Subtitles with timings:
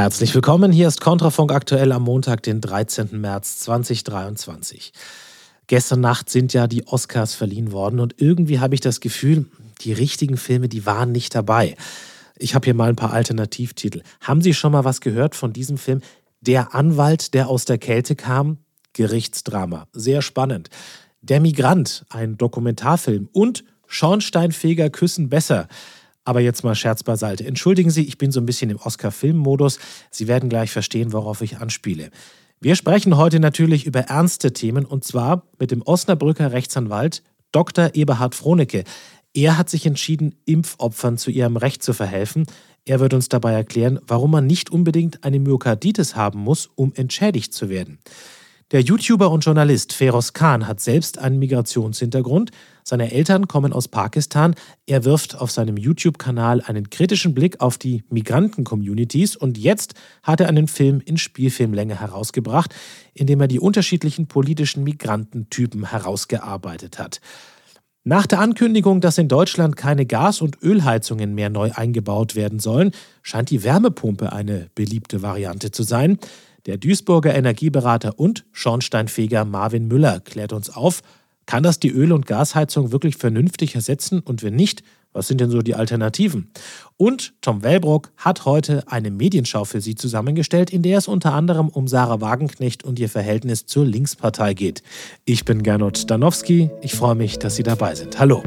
[0.00, 3.20] Herzlich willkommen, hier ist Kontrafunk aktuell am Montag, den 13.
[3.20, 4.94] März 2023.
[5.66, 9.44] Gestern Nacht sind ja die Oscars verliehen worden und irgendwie habe ich das Gefühl,
[9.82, 11.76] die richtigen Filme, die waren nicht dabei.
[12.38, 14.00] Ich habe hier mal ein paar Alternativtitel.
[14.22, 16.00] Haben Sie schon mal was gehört von diesem Film?
[16.40, 18.56] Der Anwalt, der aus der Kälte kam?
[18.94, 19.86] Gerichtsdrama.
[19.92, 20.70] Sehr spannend.
[21.20, 25.68] Der Migrant, ein Dokumentarfilm und Schornsteinfeger küssen besser.
[26.24, 27.46] Aber jetzt mal Scherz beiseite.
[27.46, 29.78] Entschuldigen Sie, ich bin so ein bisschen im Oscar-Film-Modus.
[30.10, 32.10] Sie werden gleich verstehen, worauf ich anspiele.
[32.60, 37.94] Wir sprechen heute natürlich über ernste Themen und zwar mit dem Osnabrücker Rechtsanwalt Dr.
[37.94, 38.84] Eberhard Frohnecke.
[39.32, 42.46] Er hat sich entschieden, Impfopfern zu ihrem Recht zu verhelfen.
[42.84, 47.54] Er wird uns dabei erklären, warum man nicht unbedingt eine Myokarditis haben muss, um entschädigt
[47.54, 47.98] zu werden.
[48.72, 52.52] Der YouTuber und Journalist Feroz Khan hat selbst einen Migrationshintergrund.
[52.90, 54.56] Seine Eltern kommen aus Pakistan.
[54.84, 60.48] Er wirft auf seinem YouTube-Kanal einen kritischen Blick auf die Migranten-Communities und jetzt hat er
[60.48, 62.74] einen Film in Spielfilmlänge herausgebracht,
[63.14, 67.20] in dem er die unterschiedlichen politischen Migrantentypen herausgearbeitet hat.
[68.02, 72.90] Nach der Ankündigung, dass in Deutschland keine Gas- und Ölheizungen mehr neu eingebaut werden sollen,
[73.22, 76.18] scheint die Wärmepumpe eine beliebte Variante zu sein.
[76.66, 81.02] Der Duisburger Energieberater und Schornsteinfeger Marvin Müller klärt uns auf,
[81.50, 85.50] kann das die Öl- und Gasheizung wirklich vernünftig ersetzen und wenn nicht, was sind denn
[85.50, 86.52] so die Alternativen?
[86.96, 91.68] Und Tom Wellbrock hat heute eine Medienschau für Sie zusammengestellt, in der es unter anderem
[91.68, 94.84] um Sarah Wagenknecht und ihr Verhältnis zur Linkspartei geht.
[95.24, 98.20] Ich bin Gernot Danowski, ich freue mich, dass Sie dabei sind.
[98.20, 98.44] Hallo.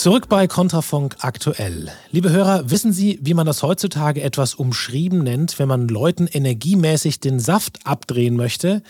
[0.00, 1.92] Zurück bei Kontrafunk aktuell.
[2.10, 7.20] Liebe Hörer, wissen Sie, wie man das heutzutage etwas umschrieben nennt, wenn man Leuten energiemäßig
[7.20, 8.82] den Saft abdrehen möchte?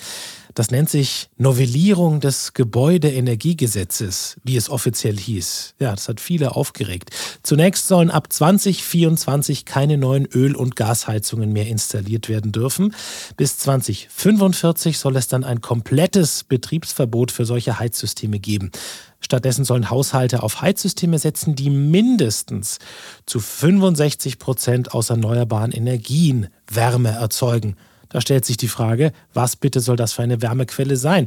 [0.55, 5.75] Das nennt sich Novellierung des Gebäudeenergiegesetzes, wie es offiziell hieß.
[5.81, 7.11] Ja, das hat viele aufgeregt.
[7.43, 12.95] Zunächst sollen ab 2024 keine neuen Öl- und Gasheizungen mehr installiert werden dürfen.
[13.37, 18.71] Bis 2045 soll es dann ein komplettes Betriebsverbot für solche Heizsysteme geben.
[19.21, 22.79] Stattdessen sollen Haushalte auf Heizsysteme setzen, die mindestens
[23.27, 27.77] zu 65 Prozent aus erneuerbaren Energien Wärme erzeugen.
[28.09, 31.27] Da stellt sich die Frage, was bitte soll das für eine Wärmequelle sein?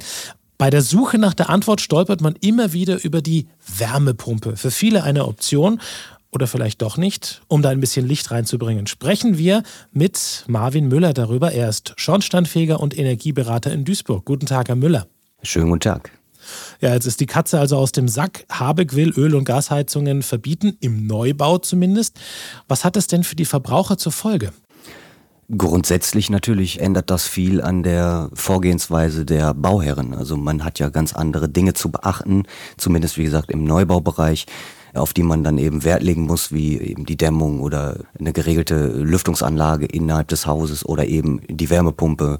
[0.57, 3.47] Bei der Suche nach der Antwort stolpert man immer wieder über die
[3.77, 4.55] Wärmepumpe.
[4.57, 5.79] Für viele eine Option
[6.31, 7.41] oder vielleicht doch nicht.
[7.47, 11.51] Um da ein bisschen Licht reinzubringen, sprechen wir mit Marvin Müller darüber.
[11.51, 14.25] Er ist Schornsteinfeger und Energieberater in Duisburg.
[14.25, 15.07] Guten Tag, Herr Müller.
[15.41, 16.11] Schönen guten Tag.
[16.81, 18.45] Ja, jetzt ist die Katze also aus dem Sack.
[18.49, 22.19] Habeck will Öl- und Gasheizungen verbieten, im Neubau zumindest.
[22.67, 24.51] Was hat das denn für die Verbraucher zur Folge?
[25.55, 30.13] Grundsätzlich natürlich ändert das viel an der Vorgehensweise der Bauherren.
[30.13, 32.43] Also man hat ja ganz andere Dinge zu beachten,
[32.77, 34.45] zumindest wie gesagt im Neubaubereich,
[34.93, 38.87] auf die man dann eben Wert legen muss, wie eben die Dämmung oder eine geregelte
[38.87, 42.39] Lüftungsanlage innerhalb des Hauses oder eben die Wärmepumpe.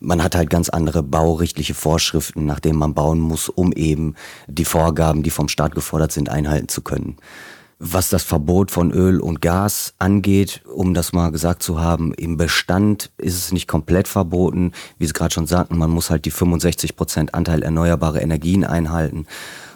[0.00, 4.14] Man hat halt ganz andere baurichtliche Vorschriften, nach denen man bauen muss, um eben
[4.46, 7.16] die Vorgaben, die vom Staat gefordert sind, einhalten zu können.
[7.82, 12.36] Was das Verbot von Öl und Gas angeht, um das mal gesagt zu haben, im
[12.36, 14.72] Bestand ist es nicht komplett verboten.
[14.98, 19.26] Wie Sie gerade schon sagten, man muss halt die 65 Prozent Anteil erneuerbare Energien einhalten.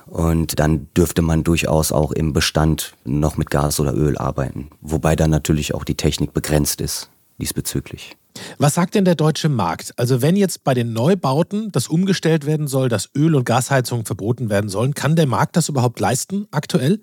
[0.06, 4.68] Und dann dürfte man durchaus auch im Bestand noch mit Gas oder Öl arbeiten.
[4.82, 8.16] Wobei dann natürlich auch die Technik begrenzt ist diesbezüglich.
[8.58, 9.92] Was sagt denn der deutsche Markt?
[9.96, 14.50] Also wenn jetzt bei den Neubauten das umgestellt werden soll, dass Öl- und Gasheizungen verboten
[14.50, 17.00] werden sollen, kann der Markt das überhaupt leisten aktuell?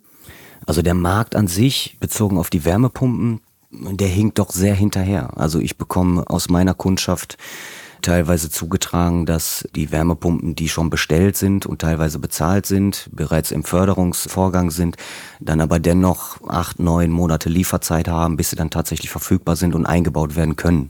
[0.65, 3.41] Also der Markt an sich, bezogen auf die Wärmepumpen,
[3.71, 5.37] der hinkt doch sehr hinterher.
[5.37, 7.37] Also ich bekomme aus meiner Kundschaft
[8.01, 13.63] teilweise zugetragen, dass die Wärmepumpen, die schon bestellt sind und teilweise bezahlt sind, bereits im
[13.63, 14.97] Förderungsvorgang sind,
[15.39, 19.85] dann aber dennoch acht, neun Monate Lieferzeit haben, bis sie dann tatsächlich verfügbar sind und
[19.85, 20.89] eingebaut werden können.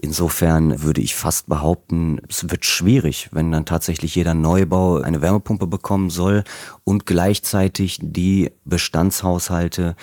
[0.00, 5.66] Insofern würde ich fast behaupten, es wird schwierig, wenn dann tatsächlich jeder Neubau eine Wärmepumpe
[5.66, 6.44] bekommen soll
[6.84, 9.96] und gleichzeitig die Bestandshaushalte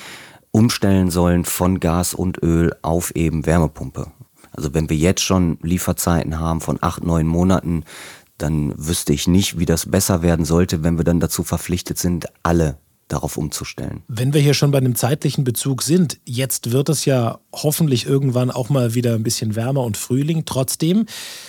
[0.51, 4.11] umstellen sollen von Gas und Öl auf eben Wärmepumpe.
[4.55, 7.83] Also wenn wir jetzt schon Lieferzeiten haben von acht, neun Monaten,
[8.37, 12.25] dann wüsste ich nicht, wie das besser werden sollte, wenn wir dann dazu verpflichtet sind,
[12.43, 14.01] alle darauf umzustellen.
[14.07, 18.49] Wenn wir hier schon bei einem zeitlichen Bezug sind, jetzt wird es ja hoffentlich irgendwann
[18.49, 20.43] auch mal wieder ein bisschen wärmer und Frühling.
[20.45, 21.05] Trotzdem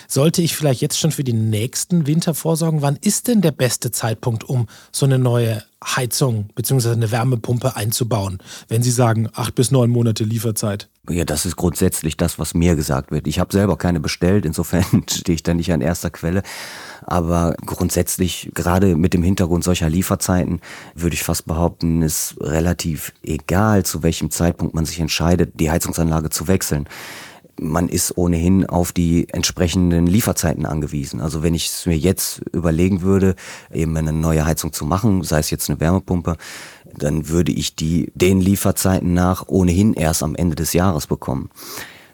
[0.06, 2.82] sollte ich vielleicht jetzt schon für den nächsten Winter vorsorgen.
[2.82, 6.90] Wann ist denn der beste Zeitpunkt, um so eine neue Heizung bzw.
[6.90, 8.38] eine Wärmepumpe einzubauen,
[8.68, 10.90] wenn Sie sagen acht bis neun Monate Lieferzeit?
[11.08, 13.26] Ja, das ist grundsätzlich das, was mir gesagt wird.
[13.26, 16.42] Ich habe selber keine bestellt, insofern stehe ich da nicht an erster Quelle.
[17.02, 20.60] Aber grundsätzlich, gerade mit dem Hintergrund solcher Lieferzeiten,
[20.94, 26.30] würde ich fast behaupten, ist relativ egal, zu welchem Zeitpunkt man sich entscheidet, die Heizungsanlage
[26.30, 26.88] zu wechseln
[27.60, 31.20] man ist ohnehin auf die entsprechenden Lieferzeiten angewiesen.
[31.20, 33.34] Also wenn ich es mir jetzt überlegen würde,
[33.72, 36.36] eben eine neue Heizung zu machen, sei es jetzt eine Wärmepumpe,
[36.98, 41.50] dann würde ich die den Lieferzeiten nach ohnehin erst am Ende des Jahres bekommen.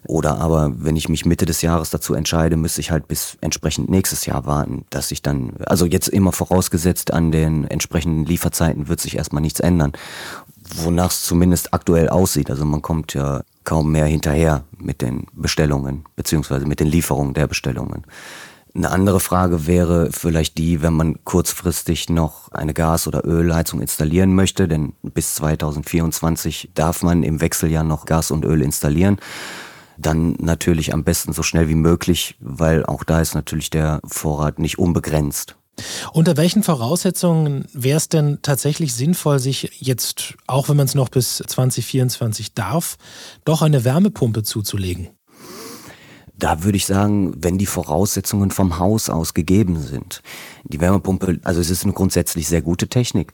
[0.05, 3.88] Oder aber, wenn ich mich Mitte des Jahres dazu entscheide, müsste ich halt bis entsprechend
[3.88, 9.00] nächstes Jahr warten, dass ich dann, also jetzt immer vorausgesetzt an den entsprechenden Lieferzeiten wird
[9.00, 9.93] sich erstmal nichts ändern.
[10.75, 12.50] Wonach es zumindest aktuell aussieht.
[12.50, 17.46] Also man kommt ja kaum mehr hinterher mit den Bestellungen, beziehungsweise mit den Lieferungen der
[17.46, 18.05] Bestellungen.
[18.74, 24.34] Eine andere Frage wäre vielleicht die, wenn man kurzfristig noch eine Gas- oder Ölheizung installieren
[24.34, 29.19] möchte, denn bis 2024 darf man im Wechseljahr noch Gas und Öl installieren.
[29.98, 34.58] Dann natürlich am besten so schnell wie möglich, weil auch da ist natürlich der Vorrat
[34.58, 35.56] nicht unbegrenzt.
[36.12, 41.10] Unter welchen Voraussetzungen wäre es denn tatsächlich sinnvoll, sich jetzt, auch wenn man es noch
[41.10, 42.96] bis 2024 darf,
[43.44, 45.08] doch eine Wärmepumpe zuzulegen?
[46.42, 50.22] Da würde ich sagen, wenn die Voraussetzungen vom Haus aus gegeben sind.
[50.64, 53.32] Die Wärmepumpe, also es ist eine grundsätzlich sehr gute Technik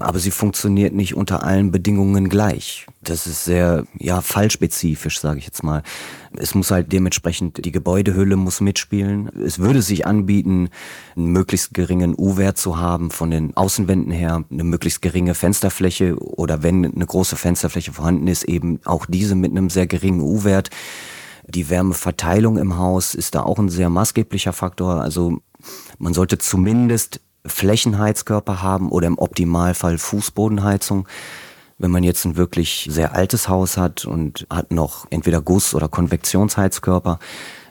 [0.00, 2.86] aber sie funktioniert nicht unter allen Bedingungen gleich.
[3.02, 5.82] Das ist sehr, ja, fallspezifisch, sage ich jetzt mal.
[6.36, 9.28] Es muss halt dementsprechend, die Gebäudehülle muss mitspielen.
[9.44, 10.68] Es würde sich anbieten,
[11.16, 16.62] einen möglichst geringen U-Wert zu haben von den Außenwänden her, eine möglichst geringe Fensterfläche oder
[16.62, 20.70] wenn eine große Fensterfläche vorhanden ist, eben auch diese mit einem sehr geringen U-Wert.
[21.48, 25.00] Die Wärmeverteilung im Haus ist da auch ein sehr maßgeblicher Faktor.
[25.00, 25.40] Also
[25.98, 31.08] man sollte zumindest Flächenheizkörper haben oder im Optimalfall Fußbodenheizung.
[31.78, 35.88] Wenn man jetzt ein wirklich sehr altes Haus hat und hat noch entweder Guss- oder
[35.88, 37.18] Konvektionsheizkörper,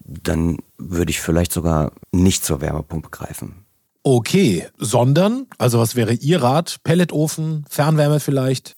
[0.06, 3.66] dann würde ich vielleicht sogar nicht zur Wärmepumpe greifen.
[4.04, 6.78] Okay, sondern, also was wäre Ihr Rat?
[6.86, 8.77] Pelletofen, Fernwärme vielleicht?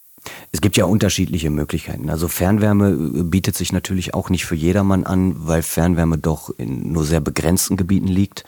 [0.52, 2.10] Es gibt ja unterschiedliche Möglichkeiten.
[2.10, 7.06] Also Fernwärme bietet sich natürlich auch nicht für jedermann an, weil Fernwärme doch in nur
[7.06, 8.44] sehr begrenzten Gebieten liegt.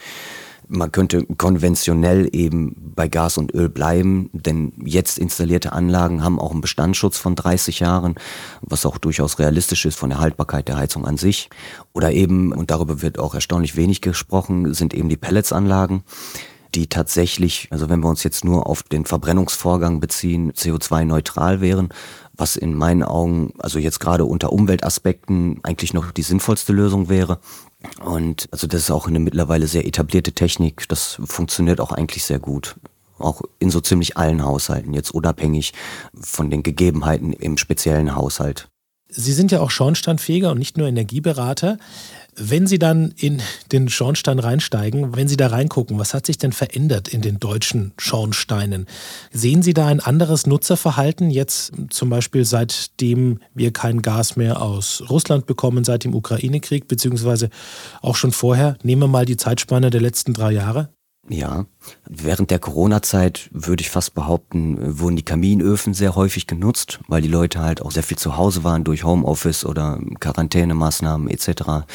[0.74, 6.52] Man könnte konventionell eben bei Gas und Öl bleiben, denn jetzt installierte Anlagen haben auch
[6.52, 8.16] einen Bestandsschutz von 30 Jahren,
[8.62, 11.50] was auch durchaus realistisch ist von der Haltbarkeit der Heizung an sich.
[11.92, 16.04] Oder eben, und darüber wird auch erstaunlich wenig gesprochen, sind eben die Pelletsanlagen
[16.76, 21.90] die tatsächlich, also wenn wir uns jetzt nur auf den Verbrennungsvorgang beziehen, CO2-neutral wären,
[22.34, 27.40] was in meinen Augen, also jetzt gerade unter Umweltaspekten eigentlich noch die sinnvollste Lösung wäre.
[28.04, 30.88] Und also das ist auch eine mittlerweile sehr etablierte Technik.
[30.88, 32.76] Das funktioniert auch eigentlich sehr gut.
[33.18, 35.74] Auch in so ziemlich allen Haushalten, jetzt unabhängig
[36.20, 38.70] von den Gegebenheiten im speziellen Haushalt.
[39.14, 41.78] Sie sind ja auch Schornsteinfeger und nicht nur Energieberater.
[42.36, 43.42] Wenn Sie dann in
[43.74, 47.92] den Schornstein reinsteigen, wenn Sie da reingucken, was hat sich denn verändert in den deutschen
[47.98, 48.88] Schornsteinen?
[49.32, 55.04] Sehen Sie da ein anderes Nutzerverhalten jetzt zum Beispiel seitdem wir kein Gas mehr aus
[55.10, 57.50] Russland bekommen, seit dem Ukraine-Krieg, beziehungsweise
[58.02, 58.78] auch schon vorher?
[58.82, 60.90] Nehmen wir mal die Zeitspanne der letzten drei Jahre.
[61.30, 61.66] Ja,
[62.10, 67.28] während der Corona-Zeit würde ich fast behaupten, wurden die Kaminöfen sehr häufig genutzt, weil die
[67.28, 71.86] Leute halt auch sehr viel zu Hause waren durch Homeoffice oder Quarantänemaßnahmen etc.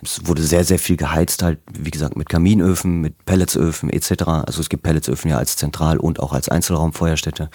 [0.00, 4.22] Es wurde sehr, sehr viel geheizt halt, wie gesagt, mit Kaminöfen, mit Pelletsöfen etc.
[4.46, 7.50] Also es gibt Pelletsöfen ja als Zentral- und auch als Einzelraumfeuerstätte.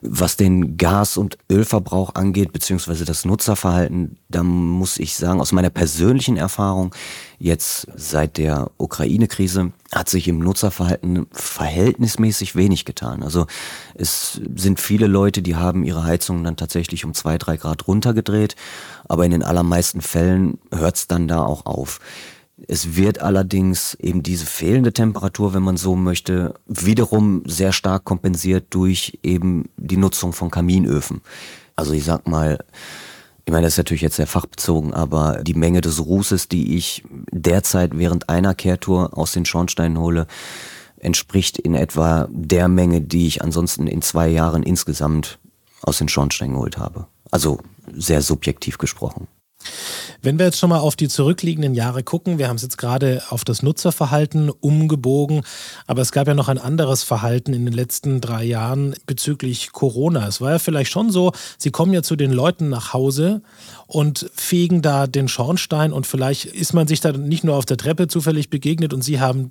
[0.00, 5.70] Was den Gas- und Ölverbrauch angeht, beziehungsweise das Nutzerverhalten, da muss ich sagen, aus meiner
[5.70, 6.94] persönlichen Erfahrung,
[7.38, 13.22] jetzt seit der Ukraine-Krise, hat sich im Nutzerverhalten verhältnismäßig wenig getan.
[13.22, 13.46] Also
[13.94, 18.56] es sind viele Leute, die haben ihre Heizungen dann tatsächlich um zwei, drei Grad runtergedreht,
[19.08, 22.00] aber in den allermeisten Fällen hört es dann da auch auf.
[22.66, 28.66] Es wird allerdings eben diese fehlende Temperatur, wenn man so möchte, wiederum sehr stark kompensiert
[28.70, 31.20] durch eben die Nutzung von Kaminöfen.
[31.76, 32.58] Also ich sag mal,
[33.44, 37.04] ich meine, das ist natürlich jetzt sehr fachbezogen, aber die Menge des Rußes, die ich
[37.30, 40.26] derzeit während einer Kehrtour aus den Schornsteinen hole,
[40.98, 45.38] entspricht in etwa der Menge, die ich ansonsten in zwei Jahren insgesamt
[45.82, 47.06] aus den Schornsteinen geholt habe.
[47.30, 47.60] Also
[47.94, 49.28] sehr subjektiv gesprochen.
[50.20, 53.22] Wenn wir jetzt schon mal auf die zurückliegenden Jahre gucken, wir haben es jetzt gerade
[53.30, 55.42] auf das Nutzerverhalten umgebogen,
[55.86, 60.26] aber es gab ja noch ein anderes Verhalten in den letzten drei Jahren bezüglich Corona.
[60.26, 63.42] Es war ja vielleicht schon so, Sie kommen ja zu den Leuten nach Hause
[63.88, 67.78] und fegen da den Schornstein und vielleicht ist man sich da nicht nur auf der
[67.78, 69.50] Treppe zufällig begegnet und sie haben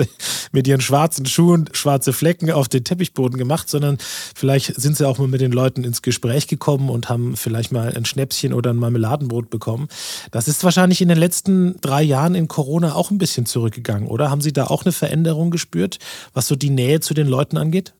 [0.52, 3.98] mit ihren schwarzen Schuhen schwarze Flecken auf den Teppichboden gemacht, sondern
[4.34, 7.94] vielleicht sind sie auch mal mit den Leuten ins Gespräch gekommen und haben vielleicht mal
[7.94, 9.88] ein Schnäpschen oder ein Marmeladenbrot bekommen.
[10.30, 14.30] Das ist wahrscheinlich in den letzten drei Jahren in Corona auch ein bisschen zurückgegangen, oder?
[14.30, 15.98] Haben Sie da auch eine Veränderung gespürt,
[16.32, 17.92] was so die Nähe zu den Leuten angeht?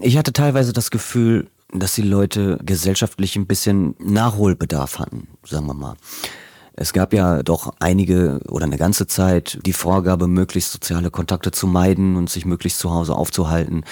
[0.00, 1.48] Ich hatte teilweise das Gefühl,
[1.80, 5.96] dass die Leute gesellschaftlich ein bisschen Nachholbedarf hatten, sagen wir mal.
[6.78, 11.66] Es gab ja doch einige oder eine ganze Zeit die Vorgabe, möglichst soziale Kontakte zu
[11.66, 13.84] meiden und sich möglichst zu Hause aufzuhalten.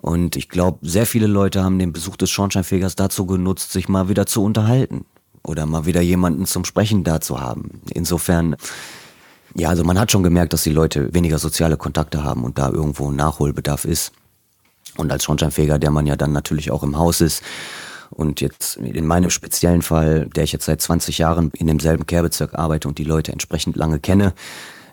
[0.00, 4.08] Und ich glaube, sehr viele Leute haben den Besuch des Schornsteinfegers dazu genutzt, sich mal
[4.08, 5.04] wieder zu unterhalten
[5.44, 7.82] oder mal wieder jemanden zum Sprechen da zu haben.
[7.94, 8.56] Insofern,
[9.54, 12.68] ja, also man hat schon gemerkt, dass die Leute weniger soziale Kontakte haben und da
[12.68, 14.12] irgendwo Nachholbedarf ist.
[14.96, 17.42] Und als Schornsteinfeger, der man ja dann natürlich auch im Haus ist,
[18.10, 22.54] und jetzt in meinem speziellen Fall, der ich jetzt seit 20 Jahren in demselben Kehrbezirk
[22.54, 24.32] arbeite und die Leute entsprechend lange kenne,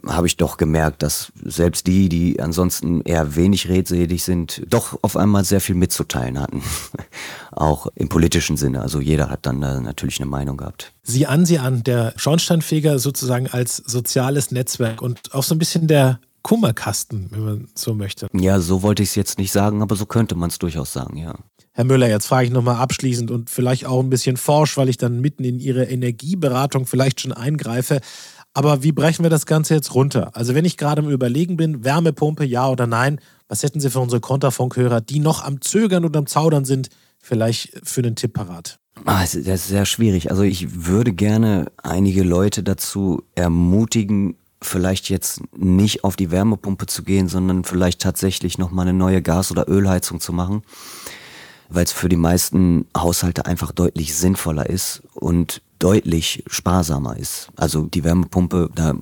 [0.05, 5.17] habe ich doch gemerkt, dass selbst die, die ansonsten eher wenig redselig sind, doch auf
[5.17, 6.61] einmal sehr viel mitzuteilen hatten.
[7.51, 8.81] auch im politischen Sinne.
[8.81, 10.93] Also jeder hat dann natürlich eine Meinung gehabt.
[11.03, 15.87] Sie an, Sie an, der Schornsteinfeger sozusagen als soziales Netzwerk und auch so ein bisschen
[15.87, 18.27] der Kummerkasten, wenn man so möchte.
[18.31, 21.17] Ja, so wollte ich es jetzt nicht sagen, aber so könnte man es durchaus sagen,
[21.17, 21.33] ja.
[21.71, 24.97] Herr Müller, jetzt frage ich nochmal abschließend und vielleicht auch ein bisschen forsch, weil ich
[24.97, 27.99] dann mitten in Ihre Energieberatung vielleicht schon eingreife.
[28.53, 30.37] Aber wie brechen wir das Ganze jetzt runter?
[30.37, 33.99] Also wenn ich gerade am Überlegen bin, Wärmepumpe, ja oder nein, was hätten Sie für
[33.99, 38.77] unsere Konterfunkhörer, die noch am Zögern und am Zaudern sind, vielleicht für einen Tipp parat?
[39.05, 40.29] Ah, das ist sehr schwierig.
[40.29, 44.35] Also ich würde gerne einige Leute dazu ermutigen,
[44.65, 49.51] vielleicht jetzt nicht auf die Wärmepumpe zu gehen, sondern vielleicht tatsächlich nochmal eine neue Gas-
[49.51, 50.63] oder Ölheizung zu machen,
[51.69, 57.49] weil es für die meisten Haushalte einfach deutlich sinnvoller ist und deutlich sparsamer ist.
[57.55, 58.95] Also die Wärmepumpe, da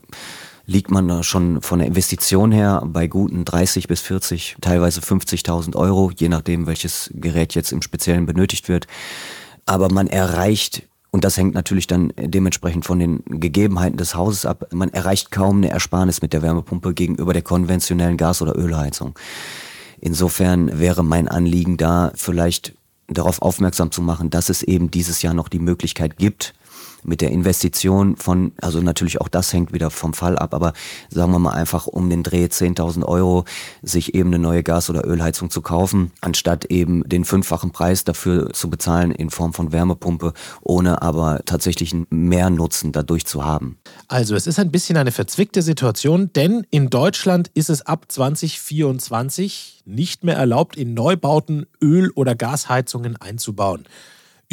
[0.65, 5.75] liegt man da schon von der Investition her bei guten 30 bis 40, teilweise 50.000
[5.75, 8.87] Euro, je nachdem, welches Gerät jetzt im Speziellen benötigt wird.
[9.65, 14.65] Aber man erreicht und das hängt natürlich dann dementsprechend von den Gegebenheiten des Hauses ab.
[14.73, 19.13] Man erreicht kaum eine Ersparnis mit der Wärmepumpe gegenüber der konventionellen Gas- oder Ölheizung.
[20.01, 22.73] Insofern wäre mein Anliegen da vielleicht
[23.07, 26.55] darauf aufmerksam zu machen, dass es eben dieses Jahr noch die Möglichkeit gibt,
[27.05, 30.73] mit der Investition von, also natürlich auch das hängt wieder vom Fall ab, aber
[31.09, 33.45] sagen wir mal einfach um den Dreh 10.000 Euro,
[33.81, 38.51] sich eben eine neue Gas- oder Ölheizung zu kaufen, anstatt eben den fünffachen Preis dafür
[38.53, 43.77] zu bezahlen in Form von Wärmepumpe, ohne aber tatsächlich mehr Nutzen dadurch zu haben.
[44.07, 49.83] Also es ist ein bisschen eine verzwickte Situation, denn in Deutschland ist es ab 2024
[49.85, 53.85] nicht mehr erlaubt, in Neubauten Öl- oder Gasheizungen einzubauen.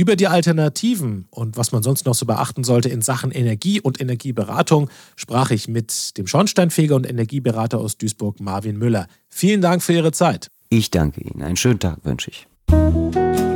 [0.00, 4.00] Über die Alternativen und was man sonst noch so beachten sollte in Sachen Energie und
[4.00, 9.08] Energieberatung sprach ich mit dem Schornsteinfeger und Energieberater aus Duisburg, Marvin Müller.
[9.28, 10.50] Vielen Dank für Ihre Zeit.
[10.70, 11.42] Ich danke Ihnen.
[11.42, 13.49] Einen schönen Tag wünsche ich.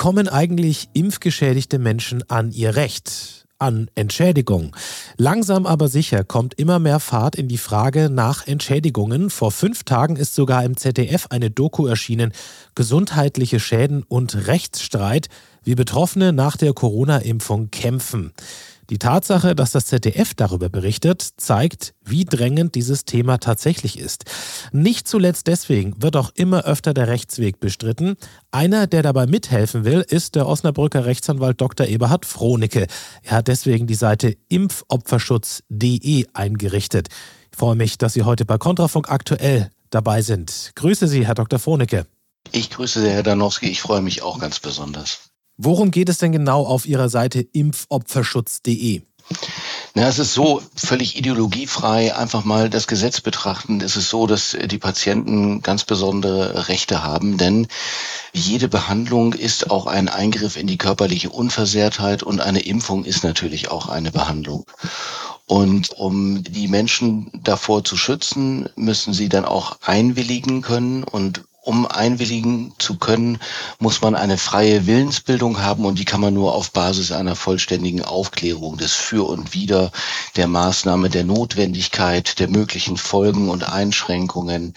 [0.00, 3.46] Kommen eigentlich impfgeschädigte Menschen an ihr Recht?
[3.58, 4.74] an Entschädigung.
[5.18, 9.28] Langsam aber sicher kommt immer mehr Fahrt in die Frage nach Entschädigungen.
[9.28, 12.32] Vor fünf Tagen ist sogar im ZDF eine Doku erschienen,
[12.74, 15.28] Gesundheitliche Schäden und Rechtsstreit,
[15.62, 18.32] wie Betroffene nach der Corona-Impfung kämpfen.
[18.90, 24.24] Die Tatsache, dass das ZDF darüber berichtet, zeigt, wie drängend dieses Thema tatsächlich ist.
[24.72, 28.16] Nicht zuletzt deswegen wird auch immer öfter der Rechtsweg bestritten.
[28.50, 31.86] Einer, der dabei mithelfen will, ist der Osnabrücker Rechtsanwalt Dr.
[31.86, 32.88] Eberhard Frohnecke.
[33.22, 37.08] Er hat deswegen die Seite impfopferschutz.de eingerichtet.
[37.52, 40.72] Ich freue mich, dass Sie heute bei Kontrafunk aktuell dabei sind.
[40.74, 41.60] Grüße Sie, Herr Dr.
[41.60, 42.06] Frohnecke.
[42.50, 43.66] Ich grüße Sie, Herr Danowski.
[43.66, 45.29] Ich freue mich auch ganz besonders.
[45.62, 49.02] Worum geht es denn genau auf Ihrer Seite impfopferschutz.de?
[49.94, 53.82] Na, es ist so völlig ideologiefrei, einfach mal das Gesetz betrachten.
[53.82, 57.66] Es ist so, dass die Patienten ganz besondere Rechte haben, denn
[58.32, 63.70] jede Behandlung ist auch ein Eingriff in die körperliche Unversehrtheit und eine Impfung ist natürlich
[63.70, 64.64] auch eine Behandlung.
[65.44, 71.86] Und um die Menschen davor zu schützen, müssen sie dann auch einwilligen können und um
[71.86, 73.38] einwilligen zu können,
[73.78, 78.02] muss man eine freie Willensbildung haben und die kann man nur auf Basis einer vollständigen
[78.02, 79.92] Aufklärung des Für und Wider,
[80.36, 84.74] der Maßnahme, der Notwendigkeit, der möglichen Folgen und Einschränkungen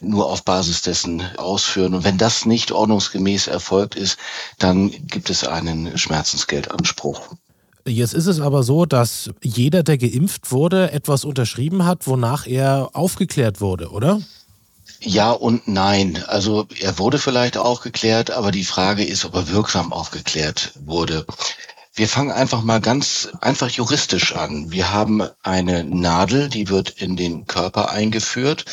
[0.00, 1.94] nur auf Basis dessen ausführen.
[1.94, 4.18] Und wenn das nicht ordnungsgemäß erfolgt ist,
[4.58, 7.34] dann gibt es einen Schmerzensgeldanspruch.
[7.88, 12.90] Jetzt ist es aber so, dass jeder, der geimpft wurde, etwas unterschrieben hat, wonach er
[12.94, 14.20] aufgeklärt wurde, oder?
[15.00, 16.22] Ja und nein.
[16.26, 21.26] Also er wurde vielleicht aufgeklärt, aber die Frage ist, ob er wirksam aufgeklärt wurde.
[21.98, 24.70] Wir fangen einfach mal ganz einfach juristisch an.
[24.70, 28.66] Wir haben eine Nadel, die wird in den Körper eingeführt.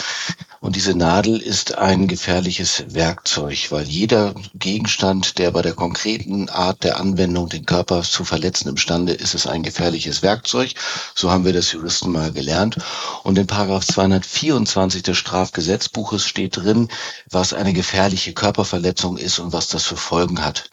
[0.59, 6.83] Und diese Nadel ist ein gefährliches Werkzeug, weil jeder Gegenstand, der bei der konkreten Art
[6.83, 10.73] der Anwendung den Körper zu verletzen imstande ist, ist ein gefährliches Werkzeug.
[11.15, 12.75] So haben wir das Juristen mal gelernt.
[13.23, 16.89] Und in Paragraph 224 des Strafgesetzbuches steht drin,
[17.29, 20.69] was eine gefährliche Körperverletzung ist und was das für Folgen hat.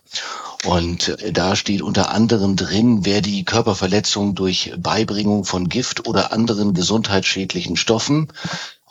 [0.67, 6.75] Und da steht unter anderem drin, wer die Körperverletzung durch Beibringung von Gift oder anderen
[6.75, 8.29] gesundheitsschädlichen Stoffen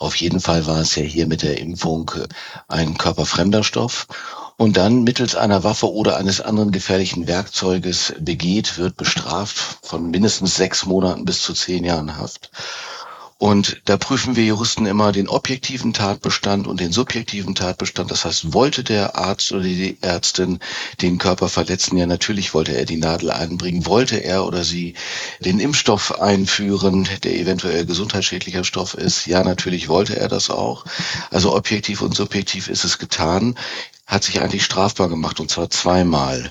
[0.00, 2.26] auf jeden Fall war es ja hier mit der Impfung äh,
[2.68, 4.06] ein körperfremder Stoff
[4.56, 10.56] und dann mittels einer Waffe oder eines anderen gefährlichen Werkzeuges begeht, wird bestraft von mindestens
[10.56, 12.50] sechs Monaten bis zu zehn Jahren Haft.
[13.40, 18.10] Und da prüfen wir Juristen immer den objektiven Tatbestand und den subjektiven Tatbestand.
[18.10, 20.58] Das heißt, wollte der Arzt oder die Ärztin
[21.00, 21.96] den Körper verletzen?
[21.96, 23.86] Ja, natürlich wollte er die Nadel einbringen.
[23.86, 24.92] Wollte er oder sie
[25.38, 29.24] den Impfstoff einführen, der eventuell gesundheitsschädlicher Stoff ist?
[29.26, 30.84] Ja, natürlich wollte er das auch.
[31.30, 33.56] Also objektiv und subjektiv ist es getan,
[34.10, 36.50] hat sich eigentlich strafbar gemacht und zwar zweimal.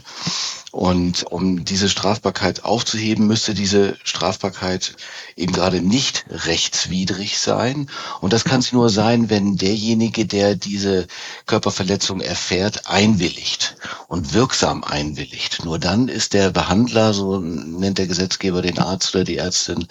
[0.72, 4.95] Und um diese Strafbarkeit aufzuheben, müsste diese Strafbarkeit
[5.36, 7.89] eben gerade nicht rechtswidrig sein.
[8.22, 11.08] Und das kann sie nur sein, wenn derjenige, der diese
[11.48, 13.76] Körperverletzung erfährt, einwilligt
[14.08, 15.65] und wirksam einwilligt.
[15.65, 19.88] Nur dann ist der Behandler, so nennt der Gesetzgeber den Arzt oder die Ärztin,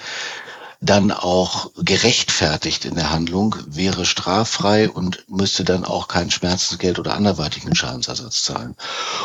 [0.81, 7.15] dann auch gerechtfertigt in der Handlung, wäre straffrei und müsste dann auch kein Schmerzensgeld oder
[7.15, 8.77] anderweitigen Schadensersatz zahlen.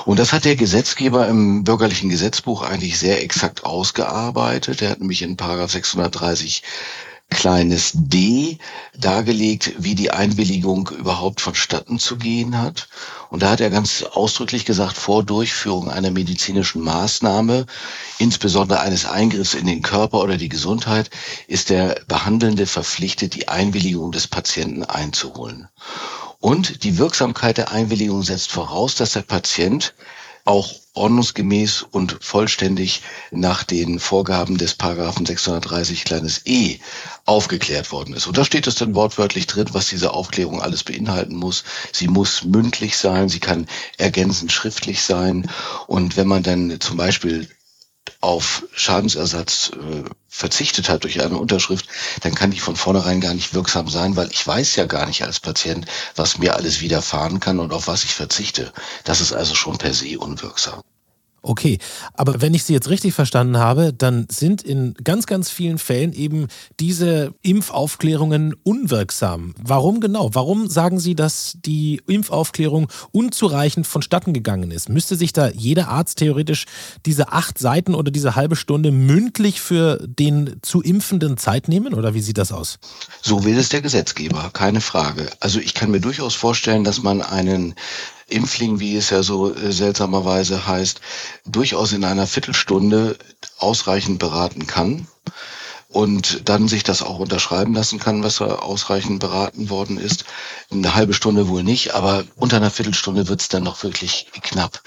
[0.05, 4.81] Und das hat der Gesetzgeber im bürgerlichen Gesetzbuch eigentlich sehr exakt ausgearbeitet.
[4.81, 6.63] Er hat nämlich in Paragraph 630
[7.33, 8.57] kleines d
[8.97, 12.87] dargelegt, wie die Einwilligung überhaupt vonstatten zu gehen hat.
[13.29, 17.65] Und da hat er ganz ausdrücklich gesagt, vor Durchführung einer medizinischen Maßnahme,
[18.19, 21.09] insbesondere eines Eingriffs in den Körper oder die Gesundheit,
[21.47, 25.67] ist der Behandelnde verpflichtet, die Einwilligung des Patienten einzuholen.
[26.39, 29.93] Und die Wirksamkeit der Einwilligung setzt voraus, dass der Patient
[30.45, 33.01] auch ordnungsgemäß und vollständig
[33.31, 36.79] nach den Vorgaben des Paragraphen 630 kleines e
[37.25, 38.27] aufgeklärt worden ist.
[38.27, 41.63] Und da steht es dann wortwörtlich drin, was diese Aufklärung alles beinhalten muss.
[41.91, 45.49] Sie muss mündlich sein, sie kann ergänzend schriftlich sein.
[45.87, 47.47] Und wenn man dann zum Beispiel
[48.23, 51.87] auf Schadensersatz äh, verzichtet hat durch eine Unterschrift,
[52.21, 55.23] dann kann die von vornherein gar nicht wirksam sein, weil ich weiß ja gar nicht
[55.23, 58.71] als Patient, was mir alles widerfahren kann und auf was ich verzichte.
[59.03, 60.81] Das ist also schon per se unwirksam.
[61.45, 61.77] Okay,
[62.13, 66.13] aber wenn ich Sie jetzt richtig verstanden habe, dann sind in ganz, ganz vielen Fällen
[66.13, 66.47] eben
[66.79, 69.53] diese Impfaufklärungen unwirksam.
[69.61, 70.29] Warum genau?
[70.33, 74.87] Warum sagen Sie, dass die Impfaufklärung unzureichend vonstatten gegangen ist?
[74.87, 76.63] Müsste sich da jeder Arzt theoretisch
[77.05, 82.13] diese acht Seiten oder diese halbe Stunde mündlich für den zu Impfenden Zeit nehmen oder
[82.13, 82.79] wie sieht das aus?
[83.21, 85.29] So will es der Gesetzgeber, keine Frage.
[85.41, 87.75] Also ich kann mir durchaus vorstellen, dass man einen
[88.33, 91.01] Impfling, wie es ja so äh, seltsamerweise heißt,
[91.45, 93.17] durchaus in einer Viertelstunde
[93.59, 95.07] ausreichend beraten kann
[95.93, 100.25] und dann sich das auch unterschreiben lassen kann, was er ausreichend beraten worden ist.
[100.71, 104.81] Eine halbe Stunde wohl nicht, aber unter einer Viertelstunde wird es dann noch wirklich knapp.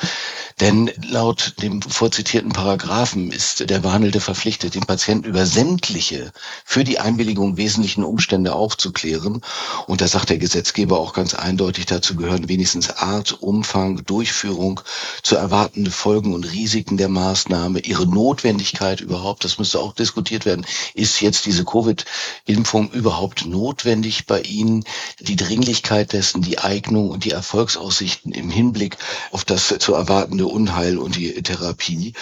[0.61, 6.33] Denn laut dem vorzitierten Paragraphen ist der Behandelte verpflichtet, den Patienten über sämtliche
[6.65, 9.43] für die Einwilligung wesentlichen Umstände aufzuklären.
[9.87, 14.81] Und da sagt der Gesetzgeber auch ganz eindeutig, dazu gehören wenigstens Art, Umfang, Durchführung,
[15.23, 20.67] zu erwartende Folgen und Risiken der Maßnahme, ihre Notwendigkeit überhaupt, das müsste auch diskutiert werden.
[20.97, 24.83] Ist jetzt diese Covid-Impfung überhaupt notwendig bei Ihnen?
[25.21, 28.97] Die Dringlichkeit dessen, die Eignung und die Erfolgsaussichten im Hinblick
[29.31, 32.15] auf das zu erwartende Unheil und die Therapie.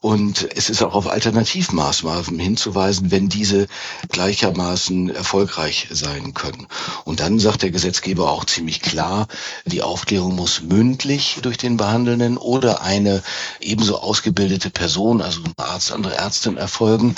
[0.00, 3.66] Und es ist auch auf Alternativmaßnahmen hinzuweisen, wenn diese
[4.08, 6.68] gleichermaßen erfolgreich sein können.
[7.04, 9.28] Und dann sagt der Gesetzgeber auch ziemlich klar,
[9.66, 13.22] die Aufklärung muss mündlich durch den Behandelnden oder eine
[13.60, 17.14] ebenso ausgebildete Person, also ein Arzt, andere Ärztin erfolgen.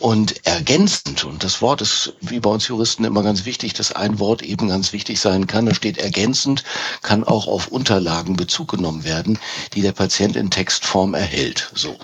[0.00, 4.18] Und ergänzend, und das Wort ist wie bei uns Juristen immer ganz wichtig, dass ein
[4.18, 6.62] Wort eben ganz wichtig sein kann, da steht ergänzend,
[7.02, 9.38] kann auch auf Unterlagen Bezug genommen werden,
[9.74, 11.70] die der Patient in Textform erhält.
[11.74, 11.96] So.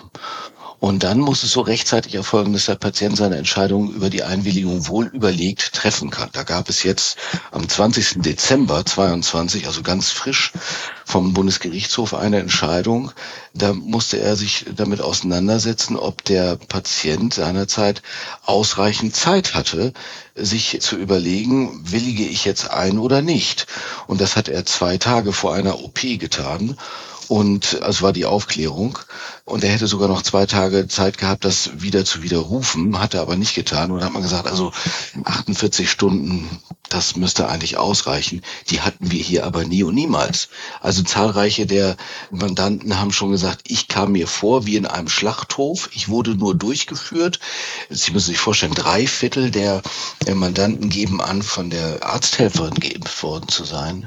[0.83, 4.89] Und dann muss es so rechtzeitig erfolgen, dass der Patient seine Entscheidung über die Einwilligung
[4.89, 6.29] wohl überlegt treffen kann.
[6.33, 7.19] Da gab es jetzt
[7.53, 8.15] am 20.
[8.17, 10.51] Dezember 22, also ganz frisch
[11.05, 13.13] vom Bundesgerichtshof eine Entscheidung.
[13.55, 18.03] Da musste er sich damit auseinandersetzen, ob der Patient seinerzeit
[18.45, 19.93] ausreichend Zeit hatte,
[20.35, 23.69] sich zu überlegen, willige ich jetzt ein oder nicht.
[24.09, 26.77] Und das hat er zwei Tage vor einer OP getan.
[27.33, 28.99] Und es war die Aufklärung.
[29.47, 33.23] Und er hätte sogar noch zwei Tage Zeit gehabt, das wieder zu widerrufen, hat er
[33.23, 33.91] aber nicht getan.
[33.91, 34.71] Und hat man gesagt, also
[35.25, 36.47] 48 Stunden,
[36.91, 38.43] das müsste eigentlich ausreichen.
[38.69, 40.51] Die hatten wir hier aber nie und niemals.
[40.83, 41.97] Also zahlreiche der
[42.31, 45.89] Mandanten haben schon gesagt, ich kam mir vor wie in einem Schlachthof.
[45.95, 47.41] Ich wurde nur durchgeführt.
[47.89, 49.81] Sie müssen sich vorstellen, drei Viertel der
[50.35, 54.07] Mandanten geben an, von der Arzthelferin geimpft worden zu sein.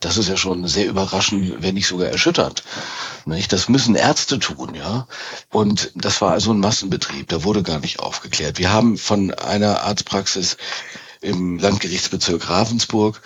[0.00, 2.64] Das ist ja schon sehr überraschend, wenn nicht sogar erschütternd.
[3.26, 3.52] Nicht?
[3.52, 5.06] Das müssen Ärzte tun, ja.
[5.50, 7.28] Und das war also ein Massenbetrieb.
[7.28, 8.58] Da wurde gar nicht aufgeklärt.
[8.58, 10.56] Wir haben von einer Arztpraxis
[11.20, 13.20] im Landgerichtsbezirk Ravensburg,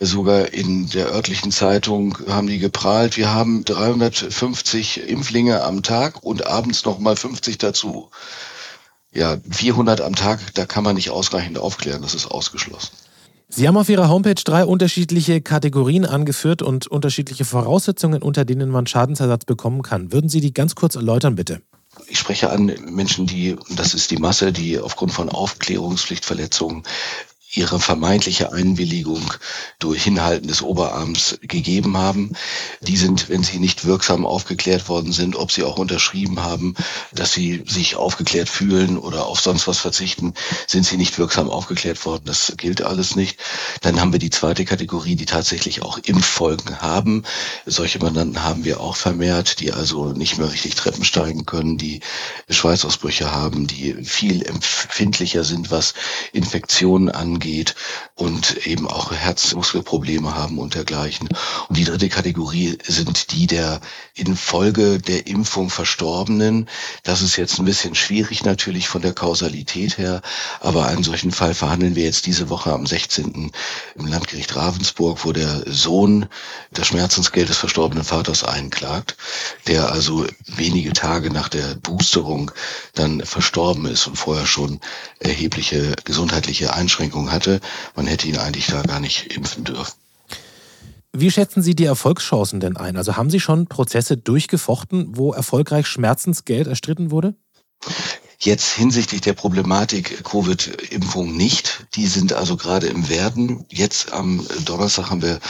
[0.00, 6.46] sogar in der örtlichen Zeitung haben die geprahlt, wir haben 350 Impflinge am Tag und
[6.46, 8.10] abends nochmal 50 dazu.
[9.12, 12.90] Ja, 400 am Tag, da kann man nicht ausreichend aufklären, das ist ausgeschlossen.
[13.50, 18.86] Sie haben auf Ihrer Homepage drei unterschiedliche Kategorien angeführt und unterschiedliche Voraussetzungen, unter denen man
[18.86, 20.12] Schadensersatz bekommen kann.
[20.12, 21.62] Würden Sie die ganz kurz erläutern, bitte?
[22.08, 26.82] Ich spreche an Menschen, die, das ist die Masse, die aufgrund von Aufklärungspflichtverletzungen
[27.50, 29.22] ihre vermeintliche Einwilligung
[29.78, 32.32] durch Hinhalten des Oberarms gegeben haben.
[32.82, 36.74] Die sind, wenn sie nicht wirksam aufgeklärt worden sind, ob sie auch unterschrieben haben,
[37.12, 40.34] dass sie sich aufgeklärt fühlen oder auf sonst was verzichten,
[40.66, 42.24] sind sie nicht wirksam aufgeklärt worden.
[42.26, 43.40] Das gilt alles nicht.
[43.80, 47.22] Dann haben wir die zweite Kategorie, die tatsächlich auch Impffolgen haben.
[47.64, 52.00] Solche Mandanten haben wir auch vermehrt, die also nicht mehr richtig Treppen steigen können, die
[52.50, 55.94] Schweißausbrüche haben, die viel empfindlicher sind, was
[56.32, 57.76] Infektionen angeht angeht
[58.16, 61.28] und eben auch Herzmuskelprobleme haben und dergleichen.
[61.68, 63.80] Und die dritte Kategorie sind die der
[64.14, 66.68] infolge der Impfung Verstorbenen.
[67.04, 70.20] Das ist jetzt ein bisschen schwierig natürlich von der Kausalität her,
[70.60, 73.52] aber einen solchen Fall verhandeln wir jetzt diese Woche am 16.
[73.94, 76.26] im Landgericht Ravensburg, wo der Sohn
[76.72, 79.16] das Schmerzensgeld des verstorbenen Vaters einklagt,
[79.68, 82.50] der also wenige Tage nach der Boosterung
[82.94, 84.80] dann verstorben ist und vorher schon
[85.20, 87.60] erhebliche gesundheitliche Einschränkungen hatte.
[87.94, 89.94] Man hätte ihn eigentlich da gar nicht impfen dürfen.
[91.12, 92.96] Wie schätzen Sie die Erfolgschancen denn ein?
[92.96, 97.34] Also haben Sie schon Prozesse durchgefochten, wo erfolgreich Schmerzensgeld erstritten wurde?
[98.40, 101.86] Jetzt hinsichtlich der Problematik Covid-Impfung nicht.
[101.96, 103.66] Die sind also gerade im Werden.
[103.68, 105.40] Jetzt am Donnerstag haben wir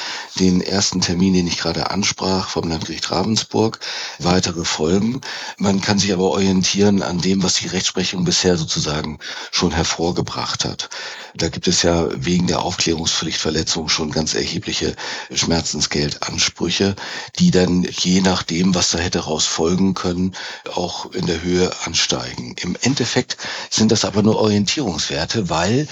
[0.41, 3.79] den ersten Termin, den ich gerade ansprach, vom Landgericht Ravensburg.
[4.21, 5.21] Weitere Folgen.
[5.59, 9.19] Man kann sich aber orientieren an dem, was die Rechtsprechung bisher sozusagen
[9.51, 10.89] schon hervorgebracht hat.
[11.35, 14.97] Da gibt es ja wegen der Aufklärungspflichtverletzung schon ganz erhebliche
[15.31, 16.97] Schmerzensgeldansprüche,
[17.39, 20.35] die dann je nachdem, was da hätte raus folgen können,
[20.75, 22.57] auch in der Höhe ansteigen.
[22.61, 23.37] Im Endeffekt
[23.71, 25.89] sind das aber nur Orientierungswerte, weil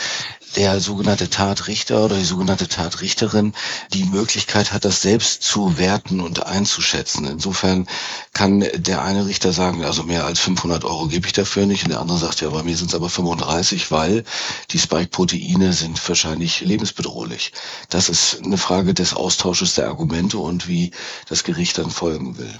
[0.56, 3.52] der sogenannte Tatrichter oder die sogenannte Tatrichterin
[3.92, 7.26] die Möglichkeit hat, das selbst zu werten und einzuschätzen.
[7.26, 7.86] Insofern
[8.32, 11.90] kann der eine Richter sagen, also mehr als 500 Euro gebe ich dafür nicht und
[11.90, 14.24] der andere sagt, ja, bei mir sind es aber 35, weil
[14.70, 17.52] die Spike-Proteine sind wahrscheinlich lebensbedrohlich.
[17.90, 20.90] Das ist eine Frage des Austausches der Argumente und wie
[21.28, 22.54] das Gericht dann folgen will.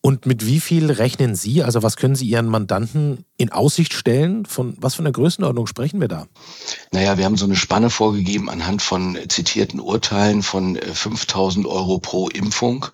[0.00, 4.46] Und mit wie viel rechnen Sie, also was können Sie Ihren Mandanten in Aussicht stellen?
[4.46, 6.26] Von was für einer Größenordnung sprechen wir da?
[6.92, 11.98] Naja, wir haben so eine Spanne vorgegeben anhand von zitierten Urteilen von 5000 äh, Euro
[11.98, 12.86] pro Impfung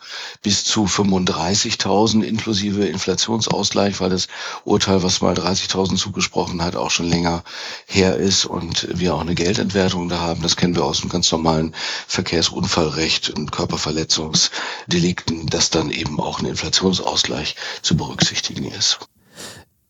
[0.43, 4.29] bis zu 35.000 inklusive Inflationsausgleich, weil das
[4.65, 7.45] Urteil, was mal 30.000 zugesprochen hat, auch schon länger
[7.87, 10.43] her ist und wir auch eine Geldentwertung da haben.
[10.43, 11.75] Das kennen wir aus dem ganz normalen
[12.09, 18.99] Verkehrsunfallrecht und Körperverletzungsdelikten, dass dann eben auch eine Inflations Ausgleich zu berücksichtigen ist.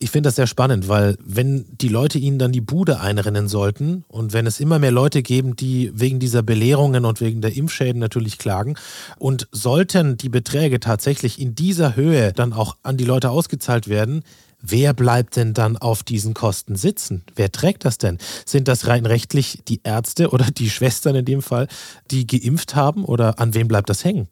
[0.04, 4.04] Ich finde das sehr spannend, weil wenn die Leute ihnen dann die Bude einrennen sollten
[4.08, 8.00] und wenn es immer mehr Leute geben, die wegen dieser Belehrungen und wegen der Impfschäden
[8.00, 8.74] natürlich klagen
[9.18, 14.24] und sollten die Beträge tatsächlich in dieser Höhe dann auch an die Leute ausgezahlt werden,
[14.66, 17.22] Wer bleibt denn dann auf diesen Kosten sitzen?
[17.36, 18.16] Wer trägt das denn?
[18.46, 21.68] Sind das rein rechtlich die Ärzte oder die Schwestern in dem Fall,
[22.10, 24.26] die geimpft haben oder an wem bleibt das hängen?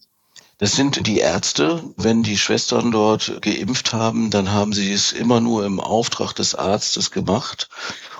[0.62, 1.82] Das sind die Ärzte.
[1.96, 6.54] Wenn die Schwestern dort geimpft haben, dann haben sie es immer nur im Auftrag des
[6.54, 7.68] Arztes gemacht.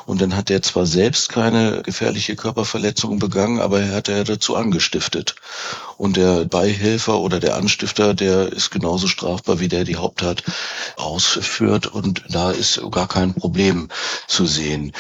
[0.07, 4.57] Und dann hat er zwar selbst keine gefährliche Körperverletzung begangen, aber er hat er dazu
[4.57, 5.37] angestiftet.
[5.99, 10.43] Und der Beihilfer oder der Anstifter, der ist genauso strafbar wie der die Haupttat
[10.97, 11.87] ausführt.
[11.87, 13.89] Und da ist gar kein Problem
[14.27, 14.91] zu sehen.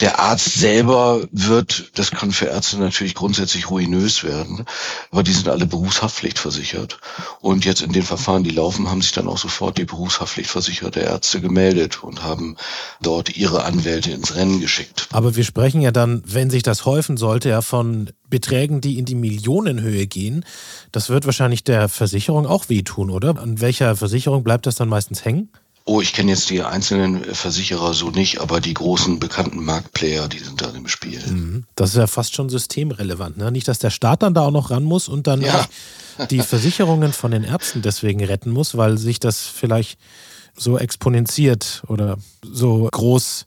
[0.00, 4.66] Der Arzt selber wird, das kann für Ärzte natürlich grundsätzlich ruinös werden,
[5.10, 6.98] aber die sind alle berufshaftpflichtversichert.
[7.40, 11.40] Und jetzt in den Verfahren, die laufen, haben sich dann auch sofort die berufshaftpflichtversicherte Ärzte
[11.40, 12.56] gemeldet und haben
[13.00, 15.08] dort ihre Anwälte ins Rennen geschickt.
[15.12, 19.06] Aber wir sprechen ja dann, wenn sich das häufen sollte, ja von Beträgen, die in
[19.06, 20.44] die Millionenhöhe gehen.
[20.92, 23.38] Das wird wahrscheinlich der Versicherung auch wehtun, oder?
[23.38, 25.48] An welcher Versicherung bleibt das dann meistens hängen?
[25.88, 30.40] Oh, ich kenne jetzt die einzelnen Versicherer so nicht, aber die großen bekannten Marktplayer, die
[30.40, 31.24] sind da im Spiel.
[31.24, 31.64] Mhm.
[31.76, 33.36] Das ist ja fast schon systemrelevant.
[33.36, 33.52] Ne?
[33.52, 35.64] Nicht, dass der Staat dann da auch noch ran muss und dann ja.
[36.30, 39.96] die Versicherungen von den Ärzten deswegen retten muss, weil sich das vielleicht
[40.56, 43.46] so exponentiert oder so groß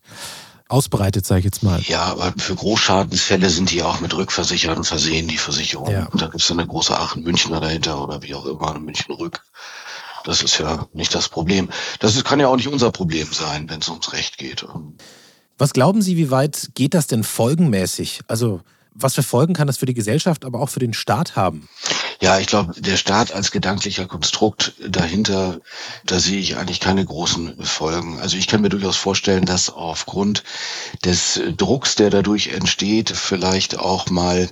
[0.69, 1.81] ausbreitet, sage ich jetzt mal.
[1.81, 5.93] Ja, aber für Großschadensfälle sind die auch mit Rückversicherten versehen, die Versicherungen.
[5.93, 6.07] Ja.
[6.13, 9.43] Da gibt es eine große Aachen-Münchner dahinter oder wie auch immer, eine München-Rück.
[10.29, 11.69] Das ist ja nicht das Problem.
[11.97, 14.63] Das ist, kann ja auch nicht unser Problem sein, wenn es ums Recht geht.
[15.57, 18.19] Was glauben Sie, wie weit geht das denn folgenmäßig?
[18.27, 18.61] Also
[19.01, 21.67] was für Folgen kann das für die Gesellschaft, aber auch für den Staat haben?
[22.21, 25.61] Ja, ich glaube, der Staat als gedanklicher Konstrukt dahinter,
[26.05, 28.19] da sehe ich eigentlich keine großen Folgen.
[28.19, 30.43] Also ich kann mir durchaus vorstellen, dass aufgrund
[31.05, 34.49] des Drucks, der dadurch entsteht, vielleicht auch mal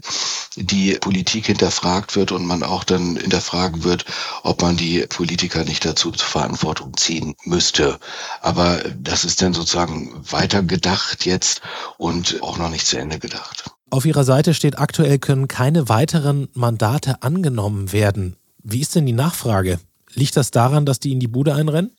[0.55, 4.05] die Politik hinterfragt wird und man auch dann hinterfragen wird,
[4.43, 7.99] ob man die Politiker nicht dazu zur Verantwortung ziehen müsste.
[8.41, 11.61] Aber das ist dann sozusagen weiter gedacht jetzt
[11.97, 13.76] und auch noch nicht zu Ende gedacht.
[13.89, 18.35] Auf Ihrer Seite steht, aktuell können keine weiteren Mandate angenommen werden.
[18.61, 19.79] Wie ist denn die Nachfrage?
[20.13, 21.91] Liegt das daran, dass die in die Bude einrennen?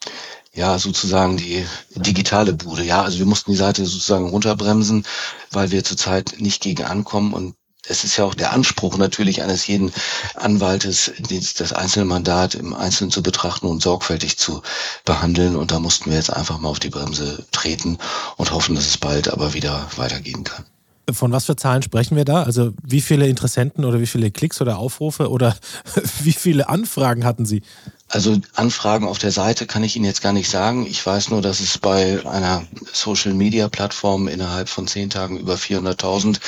[0.53, 2.83] Ja, sozusagen die digitale Bude.
[2.83, 5.05] Ja, also wir mussten die Seite sozusagen runterbremsen,
[5.51, 7.55] weil wir zurzeit nicht gegen ankommen und
[7.87, 9.93] es ist ja auch der Anspruch natürlich eines jeden
[10.35, 11.11] Anwaltes,
[11.57, 14.63] das einzelne Mandat im Einzelnen zu betrachten und sorgfältig zu
[15.07, 15.57] behandeln.
[15.57, 17.97] Und da mussten wir jetzt einfach mal auf die Bremse treten
[18.37, 20.67] und hoffen, dass es bald aber wieder weitergehen kann.
[21.13, 22.43] Von was für Zahlen sprechen wir da?
[22.43, 25.57] Also wie viele Interessenten oder wie viele Klicks oder Aufrufe oder
[26.23, 27.63] wie viele Anfragen hatten Sie?
[28.09, 30.87] Also Anfragen auf der Seite kann ich Ihnen jetzt gar nicht sagen.
[30.87, 36.41] Ich weiß nur, dass es bei einer Social-Media-Plattform innerhalb von zehn Tagen über 400.000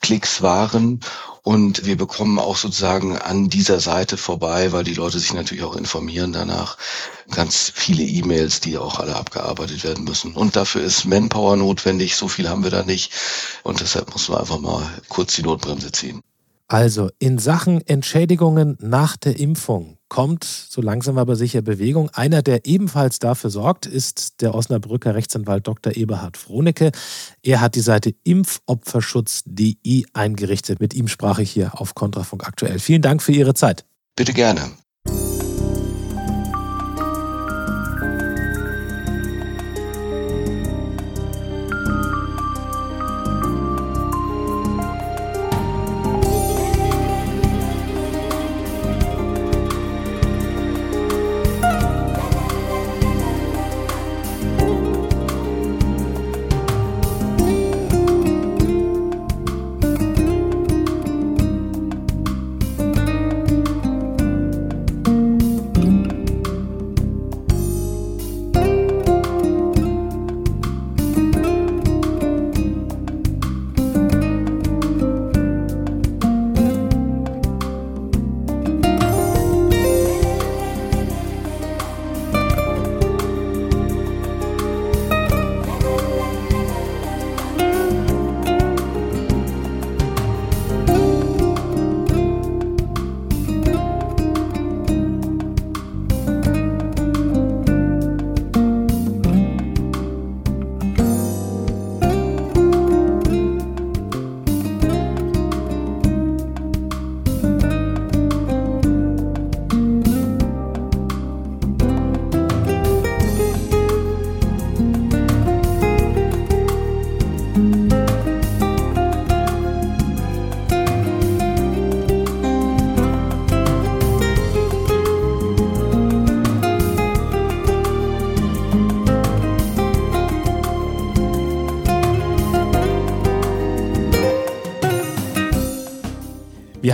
[0.00, 1.00] Klicks waren
[1.48, 5.76] und wir bekommen auch sozusagen an dieser Seite vorbei, weil die Leute sich natürlich auch
[5.76, 6.76] informieren danach,
[7.30, 10.34] ganz viele E-Mails, die auch alle abgearbeitet werden müssen.
[10.34, 12.16] Und dafür ist Manpower notwendig.
[12.16, 13.14] So viel haben wir da nicht.
[13.62, 16.20] Und deshalb muss man einfach mal kurz die Notbremse ziehen.
[16.66, 22.10] Also in Sachen Entschädigungen nach der Impfung kommt so langsam aber sicher Bewegung.
[22.10, 25.96] Einer, der ebenfalls dafür sorgt, ist der Osnabrücker Rechtsanwalt Dr.
[25.96, 26.92] Eberhard Frohnecke.
[27.42, 30.80] Er hat die Seite impfopferschutz.de eingerichtet.
[30.80, 32.78] Mit ihm sprach ich hier auf Kontrafunk aktuell.
[32.78, 33.84] Vielen Dank für Ihre Zeit.
[34.16, 34.70] Bitte gerne.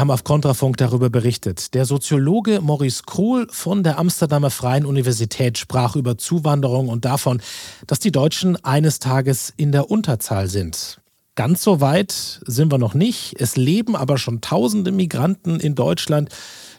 [0.04, 1.72] Haben auf Kontrafunk darüber berichtet.
[1.72, 7.40] Der Soziologe Maurice Kohl von der Amsterdamer Freien Universität sprach über Zuwanderung und davon,
[7.86, 11.00] dass die Deutschen eines Tages in der Unterzahl sind.
[11.36, 12.12] Ganz so weit
[12.44, 13.36] sind wir noch nicht.
[13.40, 16.28] Es leben aber schon tausende Migranten in Deutschland,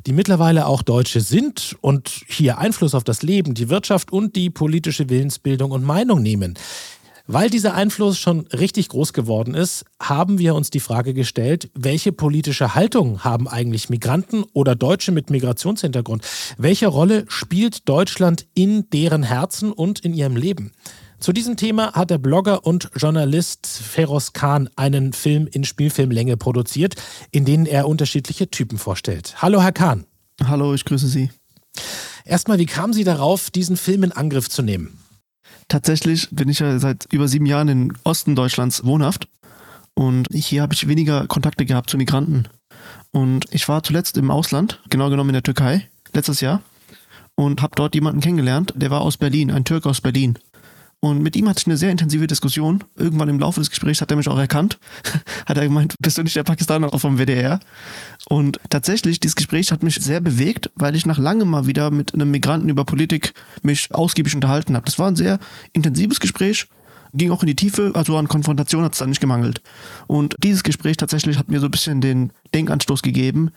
[0.06, 4.52] die mittlerweile auch Deutsche sind und hier Einfluss auf das Leben, die Wirtschaft und die
[4.52, 6.54] politische Willensbildung und Meinung nehmen.
[7.28, 12.12] Weil dieser Einfluss schon richtig groß geworden ist, haben wir uns die Frage gestellt, welche
[12.12, 16.24] politische Haltung haben eigentlich Migranten oder Deutsche mit Migrationshintergrund?
[16.60, 20.72] Welche Rolle spielt Deutschland in deren Herzen und in ihrem Leben?
[21.20, 26.94] Zu diesem Thema hat der Blogger und Journalist Feroz Khan einen Film in Spielfilmlänge produziert,
[27.32, 29.42] in denen er unterschiedliche Typen vorstellt.
[29.42, 30.06] Hallo, Herr Khan.
[30.44, 31.32] Hallo, ich grüße Sie.
[32.24, 35.00] Erstmal, wie kamen Sie darauf, diesen Film in Angriff zu nehmen?
[35.68, 39.28] Tatsächlich bin ich ja seit über sieben Jahren in Osten Deutschlands wohnhaft
[39.96, 42.48] und hier habe ich weniger Kontakte gehabt zu Migranten.
[43.12, 46.62] Und ich war zuletzt im Ausland, genau genommen in der Türkei, letztes Jahr,
[47.36, 50.38] und habe dort jemanden kennengelernt, der war aus Berlin, ein Türk aus Berlin.
[51.06, 52.84] Und mit ihm hatte ich eine sehr intensive Diskussion.
[52.96, 54.80] Irgendwann im Laufe des Gesprächs hat er mich auch erkannt.
[55.46, 57.60] hat er gemeint, bist du nicht der Pakistaner vom WDR?
[58.28, 62.16] Und tatsächlich, dieses Gespräch hat mich sehr bewegt, weil ich nach langem mal wieder mit
[62.16, 64.88] einem Migranten über Politik mich ausgiebig unterhalten habe.
[64.88, 65.38] Das war ein sehr
[65.74, 66.66] intensives Gespräch,
[67.14, 69.62] ging auch in die Tiefe, also an Konfrontation hat es dann nicht gemangelt.
[70.08, 73.52] Und dieses Gespräch tatsächlich hat mir so ein bisschen den Denkanstoß gegeben,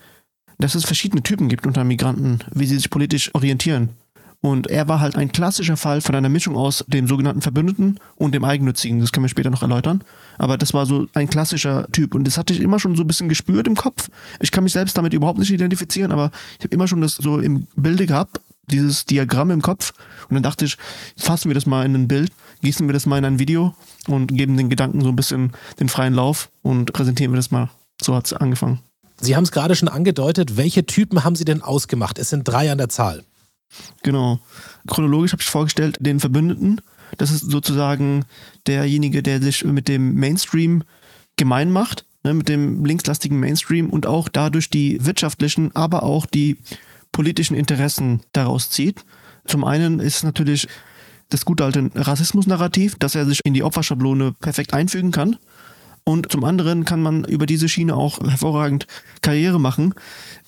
[0.59, 3.89] dass es verschiedene Typen gibt unter Migranten, wie sie sich politisch orientieren.
[4.41, 8.33] Und er war halt ein klassischer Fall von einer Mischung aus dem sogenannten Verbündeten und
[8.33, 9.01] dem Eigennützigen.
[9.01, 10.01] Das können wir später noch erläutern.
[10.37, 12.15] Aber das war so ein klassischer Typ.
[12.15, 14.09] Und das hatte ich immer schon so ein bisschen gespürt im Kopf.
[14.39, 17.39] Ich kann mich selbst damit überhaupt nicht identifizieren, aber ich habe immer schon das so
[17.39, 18.39] im Bilde gehabt,
[18.71, 19.91] dieses Diagramm im Kopf.
[20.29, 20.77] Und dann dachte ich,
[21.17, 22.31] fassen wir das mal in ein Bild,
[22.61, 23.75] gießen wir das mal in ein Video
[24.07, 27.69] und geben den Gedanken so ein bisschen den freien Lauf und präsentieren wir das mal.
[28.01, 28.79] So hat es angefangen.
[29.19, 30.55] Sie haben es gerade schon angedeutet.
[30.55, 32.17] Welche Typen haben Sie denn ausgemacht?
[32.19, 33.25] Es sind drei an der Zahl.
[34.03, 34.39] Genau.
[34.87, 36.81] Chronologisch habe ich vorgestellt den Verbündeten.
[37.17, 38.25] Das ist sozusagen
[38.67, 40.83] derjenige, der sich mit dem Mainstream
[41.37, 46.57] gemein macht, ne, mit dem linkslastigen Mainstream und auch dadurch die wirtschaftlichen, aber auch die
[47.11, 49.03] politischen Interessen daraus zieht.
[49.45, 50.67] Zum einen ist natürlich
[51.29, 55.37] das gute alte Rassismus-Narrativ, dass er sich in die Opferschablone perfekt einfügen kann.
[56.03, 58.87] Und zum anderen kann man über diese Schiene auch hervorragend
[59.21, 59.93] Karriere machen.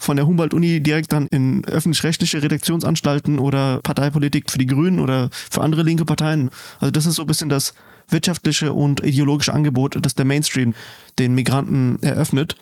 [0.02, 5.62] Von der Humboldt-Uni direkt dann in öffentlich-rechtliche Redaktionsanstalten oder Parteipolitik für die Grünen oder für
[5.62, 6.49] andere linke Parteien.
[6.80, 7.76] Also das ist so ein bisschen das
[8.10, 10.74] wirtschaftliche und ideologische Angebot, das der Mainstream
[11.20, 12.56] den Migranten eröffnet.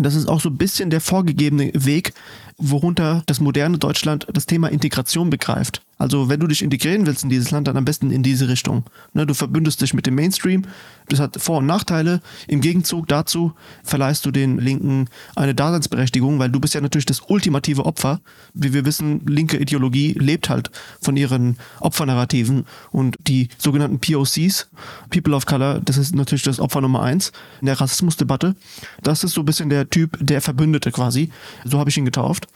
[0.00, 2.12] Das ist auch so ein bisschen der vorgegebene Weg,
[2.58, 5.80] worunter das moderne Deutschland das Thema Integration begreift.
[5.98, 8.84] Also wenn du dich integrieren willst in dieses Land, dann am besten in diese Richtung.
[9.12, 10.62] Ne, du verbündest dich mit dem Mainstream.
[11.08, 12.20] Das hat Vor- und Nachteile.
[12.48, 17.22] Im Gegenzug dazu verleihst du den Linken eine Daseinsberechtigung, weil du bist ja natürlich das
[17.28, 18.20] ultimative Opfer.
[18.54, 20.70] Wie wir wissen, linke Ideologie lebt halt
[21.00, 24.68] von ihren Opfernarrativen und die sogenannten POCs,
[25.10, 28.56] People of Color, das ist natürlich das Opfer Nummer eins in der Rassismusdebatte.
[29.02, 31.30] Das ist so ein bisschen der Typ, der Verbündete quasi.
[31.64, 32.48] So habe ich ihn getauft.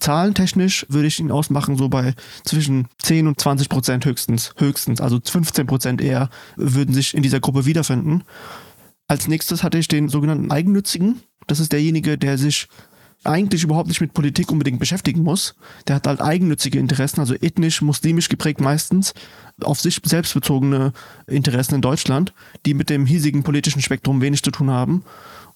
[0.00, 4.52] Zahlentechnisch würde ich ihn ausmachen, so bei zwischen 10 und 20 Prozent höchstens.
[4.56, 8.24] Höchstens, also 15 Prozent eher, würden sich in dieser Gruppe wiederfinden.
[9.06, 11.20] Als nächstes hatte ich den sogenannten Eigennützigen.
[11.46, 12.68] Das ist derjenige, der sich
[13.24, 15.54] eigentlich überhaupt nicht mit Politik unbedingt beschäftigen muss.
[15.86, 19.12] Der hat halt eigennützige Interessen, also ethnisch, muslimisch geprägt meistens,
[19.62, 20.92] auf sich selbst bezogene
[21.26, 22.32] Interessen in Deutschland,
[22.64, 25.04] die mit dem hiesigen politischen Spektrum wenig zu tun haben.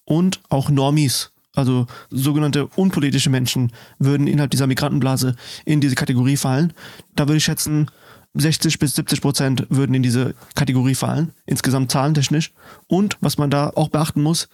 [0.05, 6.73] Und auch Normies, also sogenannte unpolitische Menschen würden innerhalb dieser Migrantenblase in diese Kategorie fallen.
[7.15, 7.91] Da würde ich schätzen,
[8.35, 12.53] 60 bis 70 Prozent würden in diese Kategorie fallen, insgesamt zahlentechnisch.
[12.89, 14.49] Und was man da auch beachten muss,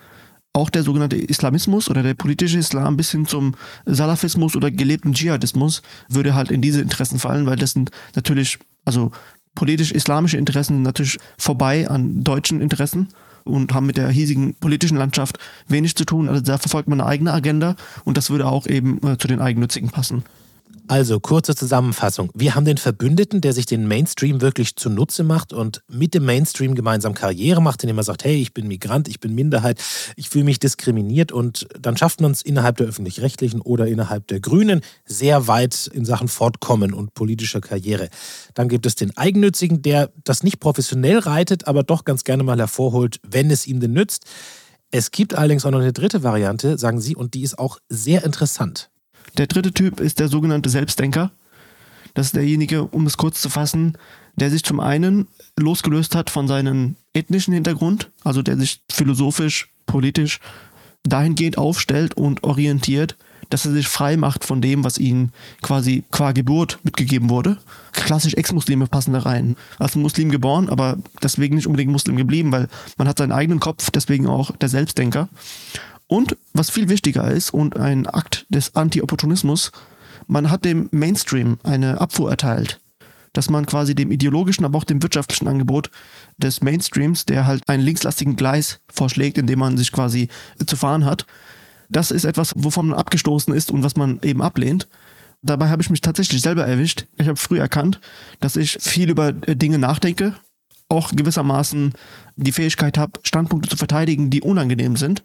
[0.52, 3.54] auch der sogenannte Islamismus oder der politische Islam bis hin zum
[3.86, 9.12] Salafismus oder gelebten Dschihadismus würde halt in diese Interessen fallen, weil das sind natürlich, also
[9.54, 13.08] politisch-islamische Interessen natürlich vorbei an deutschen Interessen
[13.44, 15.38] und haben mit der hiesigen politischen Landschaft
[15.68, 16.28] wenig zu tun.
[16.28, 19.40] Also da verfolgt man eine eigene Agenda und das würde auch eben äh, zu den
[19.40, 20.24] Eigennützigen passen.
[20.90, 22.32] Also kurze Zusammenfassung.
[22.34, 26.74] Wir haben den Verbündeten, der sich den Mainstream wirklich zunutze macht und mit dem Mainstream
[26.74, 29.80] gemeinsam Karriere macht, indem er sagt, hey, ich bin Migrant, ich bin Minderheit,
[30.16, 34.40] ich fühle mich diskriminiert und dann schafft man es innerhalb der öffentlich-rechtlichen oder innerhalb der
[34.40, 38.08] Grünen sehr weit in Sachen Fortkommen und politischer Karriere.
[38.54, 42.58] Dann gibt es den Eigennützigen, der das nicht professionell reitet, aber doch ganz gerne mal
[42.58, 44.24] hervorholt, wenn es ihm denn nützt.
[44.90, 48.24] Es gibt allerdings auch noch eine dritte Variante, sagen Sie, und die ist auch sehr
[48.24, 48.90] interessant.
[49.36, 51.30] Der dritte Typ ist der sogenannte Selbstdenker.
[52.14, 53.96] Das ist derjenige, um es kurz zu fassen,
[54.36, 55.28] der sich zum einen
[55.58, 60.40] losgelöst hat von seinem ethnischen Hintergrund, also der sich philosophisch, politisch
[61.02, 63.16] dahingehend aufstellt und orientiert,
[63.48, 67.58] dass er sich frei macht von dem, was ihm quasi qua Geburt mitgegeben wurde.
[67.92, 69.56] Klassisch Ex-Muslime passen da rein.
[69.78, 73.90] Als Muslim geboren, aber deswegen nicht unbedingt Muslim geblieben, weil man hat seinen eigenen Kopf,
[73.90, 75.28] deswegen auch der Selbstdenker.
[76.10, 79.70] Und was viel wichtiger ist und ein Akt des Anti-Opportunismus,
[80.26, 82.80] man hat dem Mainstream eine Abfuhr erteilt.
[83.32, 85.88] Dass man quasi dem ideologischen, aber auch dem wirtschaftlichen Angebot
[86.36, 90.26] des Mainstreams, der halt einen linkslastigen Gleis vorschlägt, in dem man sich quasi
[90.66, 91.26] zu fahren hat,
[91.88, 94.88] das ist etwas, wovon man abgestoßen ist und was man eben ablehnt.
[95.42, 97.06] Dabei habe ich mich tatsächlich selber erwischt.
[97.18, 98.00] Ich habe früh erkannt,
[98.40, 100.34] dass ich viel über Dinge nachdenke,
[100.88, 101.92] auch gewissermaßen
[102.34, 105.22] die Fähigkeit habe, Standpunkte zu verteidigen, die unangenehm sind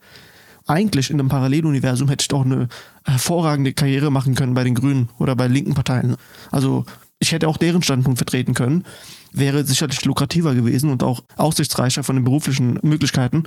[0.65, 2.67] eigentlich in einem Paralleluniversum hätte ich doch eine
[3.03, 6.15] hervorragende Karriere machen können bei den Grünen oder bei linken Parteien.
[6.51, 6.85] Also
[7.19, 8.83] ich hätte auch deren Standpunkt vertreten können.
[9.31, 13.43] Wäre sicherlich lukrativer gewesen und auch aussichtsreicher von den beruflichen Möglichkeiten.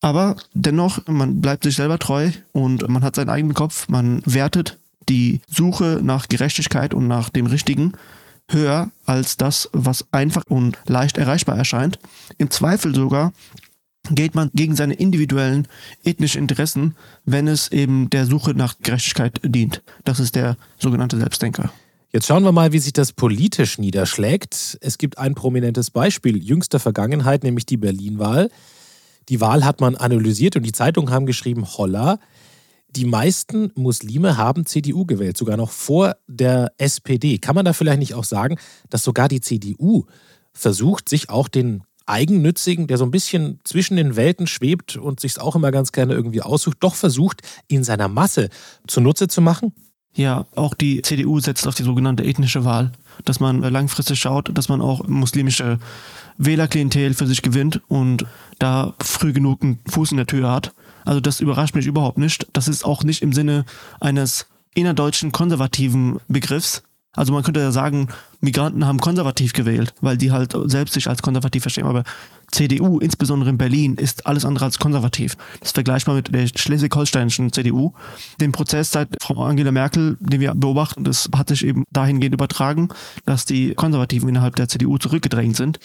[0.00, 4.78] Aber dennoch, man bleibt sich selber treu und man hat seinen eigenen Kopf, man wertet
[5.08, 7.92] die Suche nach Gerechtigkeit und nach dem Richtigen
[8.50, 11.98] höher als das, was einfach und leicht erreichbar erscheint.
[12.38, 13.32] Im Zweifel sogar
[14.10, 15.68] geht man gegen seine individuellen
[16.04, 19.82] ethnischen Interessen, wenn es eben der Suche nach Gerechtigkeit dient.
[20.04, 21.70] Das ist der sogenannte Selbstdenker.
[22.12, 24.78] Jetzt schauen wir mal, wie sich das politisch niederschlägt.
[24.80, 28.50] Es gibt ein prominentes Beispiel jüngster Vergangenheit, nämlich die Berlin-Wahl.
[29.28, 32.18] Die Wahl hat man analysiert und die Zeitungen haben geschrieben, holla,
[32.88, 37.38] die meisten Muslime haben CDU gewählt, sogar noch vor der SPD.
[37.38, 38.56] Kann man da vielleicht nicht auch sagen,
[38.88, 40.06] dass sogar die CDU
[40.52, 45.40] versucht, sich auch den Eigennützigen, der so ein bisschen zwischen den Welten schwebt und sich
[45.40, 48.48] auch immer ganz gerne irgendwie aussucht, doch versucht, in seiner Masse
[48.86, 49.72] zunutze zu machen?
[50.14, 52.92] Ja, auch die CDU setzt auf die sogenannte ethnische Wahl,
[53.26, 55.78] dass man langfristig schaut, dass man auch muslimische
[56.38, 58.24] Wählerklientel für sich gewinnt und
[58.58, 60.72] da früh genug einen Fuß in der Tür hat.
[61.04, 62.46] Also das überrascht mich überhaupt nicht.
[62.54, 63.66] Das ist auch nicht im Sinne
[64.00, 66.82] eines innerdeutschen konservativen Begriffs,
[67.16, 68.08] also man könnte ja sagen,
[68.40, 71.86] Migranten haben konservativ gewählt, weil die halt selbst sich als konservativ verstehen.
[71.86, 72.04] Aber
[72.52, 75.36] CDU, insbesondere in Berlin, ist alles andere als konservativ.
[75.60, 77.92] Das ist vergleichbar mit der schleswig-holsteinischen CDU.
[78.40, 82.90] Den Prozess seit Frau Angela Merkel, den wir beobachten, das hat sich eben dahingehend übertragen,
[83.24, 85.80] dass die Konservativen innerhalb der CDU zurückgedrängt sind.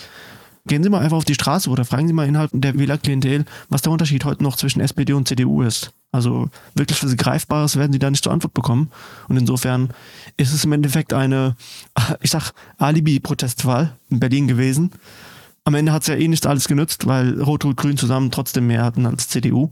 [0.67, 3.81] Gehen Sie mal einfach auf die Straße oder fragen Sie mal innerhalb der Wählerklientel, was
[3.81, 5.91] der Unterschied heute noch zwischen SPD und CDU ist.
[6.11, 8.91] Also wirklich was Greifbares werden Sie da nicht zur Antwort bekommen.
[9.27, 9.89] Und insofern
[10.37, 11.55] ist es im Endeffekt eine,
[12.21, 14.91] ich sag, Alibi-Protestwahl in Berlin gewesen.
[15.63, 19.05] Am Ende hat es ja eh nicht alles genützt, weil Rot-Rot-Grün zusammen trotzdem mehr hatten
[19.05, 19.71] als CDU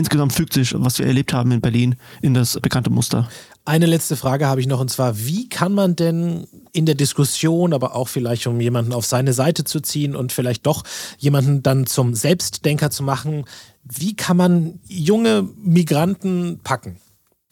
[0.00, 3.28] insgesamt fügt sich, was wir erlebt haben in Berlin, in das bekannte Muster.
[3.64, 7.72] Eine letzte Frage habe ich noch und zwar, wie kann man denn in der Diskussion,
[7.72, 10.82] aber auch vielleicht um jemanden auf seine Seite zu ziehen und vielleicht doch
[11.18, 13.44] jemanden dann zum Selbstdenker zu machen,
[13.84, 16.98] wie kann man junge Migranten packen?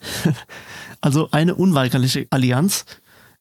[1.00, 2.84] Also eine unweigerliche Allianz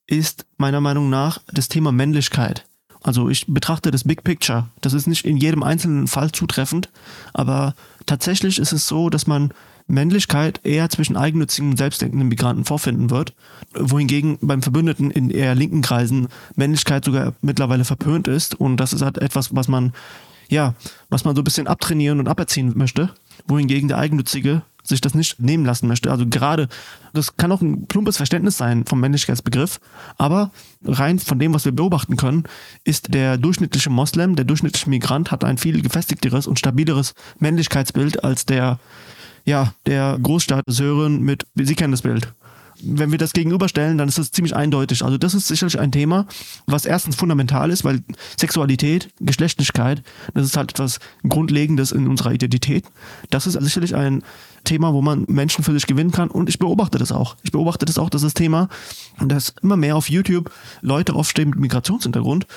[0.05, 2.67] ist meiner Meinung nach das Thema Männlichkeit.
[3.01, 4.69] Also ich betrachte das Big Picture.
[4.81, 6.89] Das ist nicht in jedem einzelnen Fall zutreffend,
[7.33, 7.73] aber
[8.05, 9.53] tatsächlich ist es so, dass man
[9.87, 13.33] Männlichkeit eher zwischen eigennützigen und selbstdenkenden Migranten vorfinden wird,
[13.73, 19.01] wohingegen beim Verbündeten in eher linken Kreisen Männlichkeit sogar mittlerweile verpönt ist und das ist
[19.01, 19.93] halt etwas, was man
[20.49, 20.75] ja,
[21.09, 23.09] was man so ein bisschen abtrainieren und aberziehen möchte,
[23.47, 26.09] wohingegen der Eigennützige sich das nicht nehmen lassen möchte.
[26.11, 26.69] Also gerade,
[27.13, 29.79] das kann auch ein plumpes Verständnis sein vom Männlichkeitsbegriff,
[30.17, 30.51] aber
[30.85, 32.43] rein von dem, was wir beobachten können,
[32.85, 38.45] ist der durchschnittliche Moslem, der durchschnittliche Migrant hat ein viel gefestigteres und stabileres Männlichkeitsbild als
[38.45, 38.79] der,
[39.47, 42.33] ja, der Großstadt-Sören mit, Sie kennen das Bild
[42.81, 45.03] wenn wir das gegenüberstellen, dann ist das ziemlich eindeutig.
[45.03, 46.27] Also das ist sicherlich ein Thema,
[46.65, 48.03] was erstens fundamental ist, weil
[48.39, 52.85] Sexualität, Geschlechtlichkeit, das ist halt etwas Grundlegendes in unserer Identität.
[53.29, 54.23] Das ist sicherlich ein
[54.63, 57.35] Thema, wo man Menschen für sich gewinnen kann und ich beobachte das auch.
[57.43, 58.69] Ich beobachte das auch, dass das Thema,
[59.19, 62.47] dass immer mehr auf YouTube Leute aufstehen mit Migrationshintergrund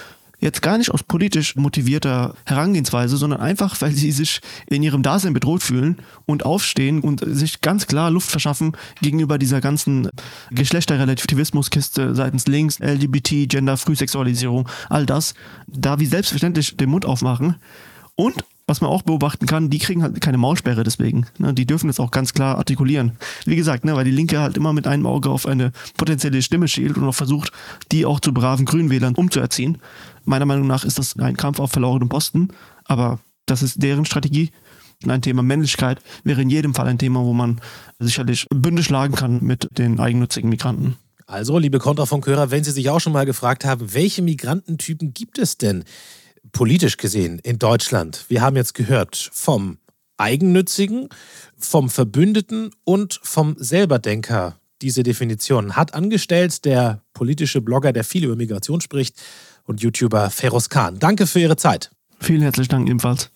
[0.41, 5.35] Jetzt gar nicht aus politisch motivierter Herangehensweise, sondern einfach, weil sie sich in ihrem Dasein
[5.35, 8.73] bedroht fühlen und aufstehen und sich ganz klar Luft verschaffen
[9.03, 10.09] gegenüber dieser ganzen
[10.51, 15.35] Geschlechterrelativismuskiste seitens links, LGBT, Gender, Frühsexualisierung, all das,
[15.67, 17.57] da wie selbstverständlich den Mund aufmachen
[18.17, 21.27] und was man auch beobachten kann, die kriegen halt keine Maulsperre deswegen.
[21.39, 21.53] Ne?
[21.53, 23.17] Die dürfen das auch ganz klar artikulieren.
[23.45, 26.69] Wie gesagt, ne, weil die Linke halt immer mit einem Auge auf eine potenzielle Stimme
[26.69, 27.51] schielt und auch versucht,
[27.91, 29.79] die auch zu braven Grünwählern umzuerziehen.
[30.31, 32.51] Meiner Meinung nach ist das ein Kampf auf verlorenen Posten,
[32.85, 34.53] aber das ist deren Strategie.
[35.05, 37.61] Ein Thema Männlichkeit wäre in jedem Fall ein Thema, wo man
[37.99, 40.97] sicherlich Bünde schlagen kann mit den eigennützigen Migranten.
[41.27, 45.59] Also, liebe Kontrafunkhörer, wenn Sie sich auch schon mal gefragt haben, welche Migrantentypen gibt es
[45.59, 45.83] denn
[46.53, 48.27] politisch gesehen in Deutschland?
[48.29, 49.79] Wir haben jetzt gehört vom
[50.17, 51.09] Eigennützigen,
[51.59, 54.61] vom Verbündeten und vom Selberdenker.
[54.81, 59.21] Diese Definition hat angestellt der politische Blogger, der viel über Migration spricht,
[59.71, 60.99] und YouTuber Feroz Khan.
[60.99, 61.91] Danke für Ihre Zeit.
[62.19, 63.31] Vielen herzlichen Dank ebenfalls.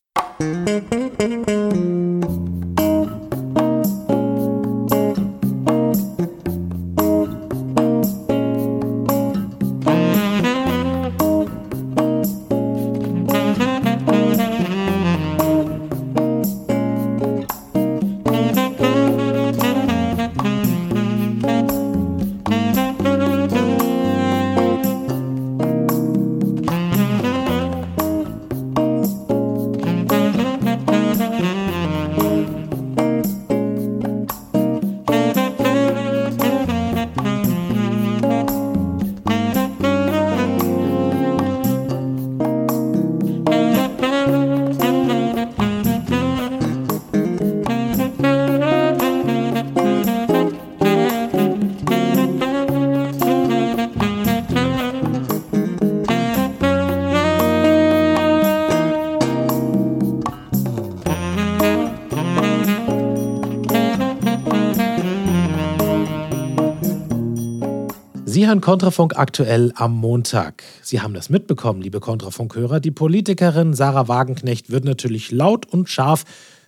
[68.54, 70.62] Hören Kontrafunk aktuell am Montag.
[70.80, 72.78] Sie haben das mitbekommen, liebe Kontrafunkhörer.
[72.78, 76.22] Die Politikerin Sarah Wagenknecht wird natürlich laut und scharf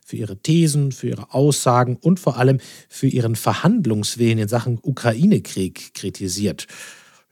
[0.05, 2.59] für ihre Thesen, für ihre Aussagen und vor allem
[2.89, 6.66] für ihren Verhandlungswillen in Sachen Ukraine-Krieg kritisiert.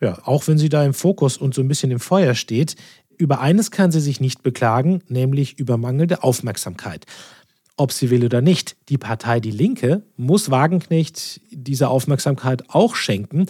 [0.01, 2.77] Ja, auch wenn sie da im Fokus und so ein bisschen im Feuer steht,
[3.19, 7.07] über eines kann sie sich nicht beklagen, nämlich über mangelnde Aufmerksamkeit
[7.77, 8.77] ob sie will oder nicht.
[8.89, 13.47] Die Partei Die Linke muss Wagenknecht diese Aufmerksamkeit auch schenken,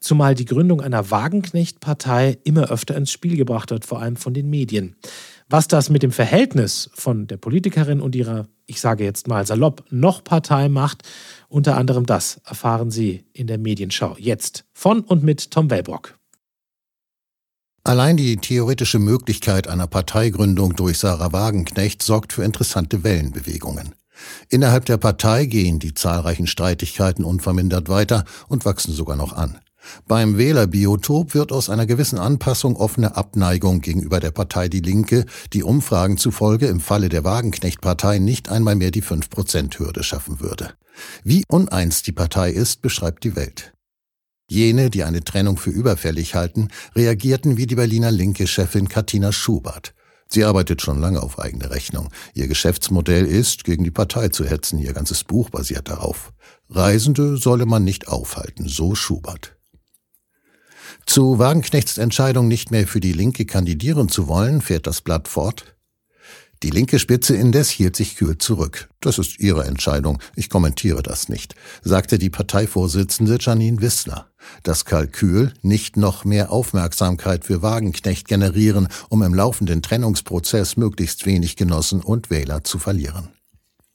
[0.00, 4.50] zumal die Gründung einer Wagenknecht-Partei immer öfter ins Spiel gebracht wird, vor allem von den
[4.50, 4.96] Medien.
[5.48, 9.84] Was das mit dem Verhältnis von der Politikerin und ihrer, ich sage jetzt mal salopp,
[9.90, 11.02] noch Partei macht,
[11.48, 16.21] unter anderem das erfahren Sie in der Medienschau jetzt von und mit Tom Wellbrock.
[17.84, 23.96] Allein die theoretische Möglichkeit einer Parteigründung durch Sarah Wagenknecht sorgt für interessante Wellenbewegungen.
[24.48, 29.58] Innerhalb der Partei gehen die zahlreichen Streitigkeiten unvermindert weiter und wachsen sogar noch an.
[30.06, 35.64] Beim Wählerbiotop wird aus einer gewissen Anpassung offene Abneigung gegenüber der Partei Die Linke, die
[35.64, 40.74] Umfragen zufolge im Falle der Wagenknecht-Partei nicht einmal mehr die 5%-Hürde schaffen würde.
[41.24, 43.72] Wie uneins die Partei ist, beschreibt die Welt.
[44.52, 49.94] Jene, die eine Trennung für überfällig halten, reagierten wie die Berliner Linke-Chefin Katina Schubert.
[50.28, 52.08] Sie arbeitet schon lange auf eigene Rechnung.
[52.34, 54.78] Ihr Geschäftsmodell ist, gegen die Partei zu hetzen.
[54.78, 56.32] Ihr ganzes Buch basiert darauf.
[56.68, 59.56] Reisende solle man nicht aufhalten, so Schubert.
[61.06, 65.71] Zu Wagenknechts Entscheidung, nicht mehr für die Linke kandidieren zu wollen, fährt das Blatt fort.
[66.62, 68.88] Die linke Spitze indes hielt sich kühl zurück.
[69.00, 74.28] Das ist ihre Entscheidung, ich kommentiere das nicht, sagte die Parteivorsitzende Janine Wissler.
[74.62, 81.56] Das Kalkül, nicht noch mehr Aufmerksamkeit für Wagenknecht generieren, um im laufenden Trennungsprozess möglichst wenig
[81.56, 83.30] Genossen und Wähler zu verlieren.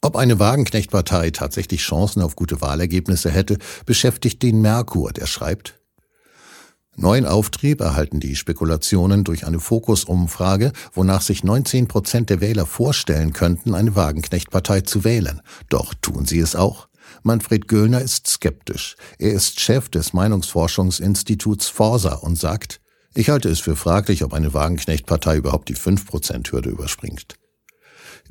[0.02, 5.77] Ob eine Wagenknecht-Partei tatsächlich Chancen auf gute Wahlergebnisse hätte, beschäftigt den Merkur, der schreibt,
[7.00, 13.32] Neuen Auftrieb erhalten die Spekulationen durch eine Fokus-Umfrage, wonach sich 19 Prozent der Wähler vorstellen
[13.32, 15.40] könnten, eine Wagenknecht-Partei zu wählen.
[15.68, 16.88] Doch tun sie es auch?
[17.22, 18.96] Manfred Göllner ist skeptisch.
[19.16, 22.80] Er ist Chef des Meinungsforschungsinstituts Forsa und sagt,
[23.14, 27.36] ich halte es für fraglich, ob eine Wagenknecht-Partei überhaupt die 5%-Hürde überspringt.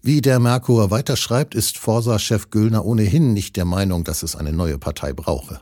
[0.01, 4.77] Wie der Merkur weiterschreibt, ist Forsa-Chef Göllner ohnehin nicht der Meinung, dass es eine neue
[4.77, 5.61] Partei brauche.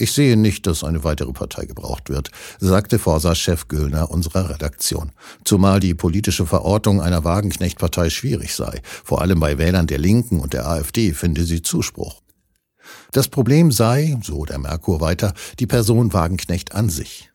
[0.00, 2.30] Ich sehe nicht, dass eine weitere Partei gebraucht wird,
[2.60, 5.10] sagte Forsa-Chef Göllner unserer Redaktion.
[5.44, 8.80] Zumal die politische Verortung einer Wagenknecht-Partei schwierig sei.
[8.84, 12.22] Vor allem bei Wählern der Linken und der AfD finde sie Zuspruch.
[13.10, 17.30] Das Problem sei, so der Merkur weiter, die Person Wagenknecht an sich.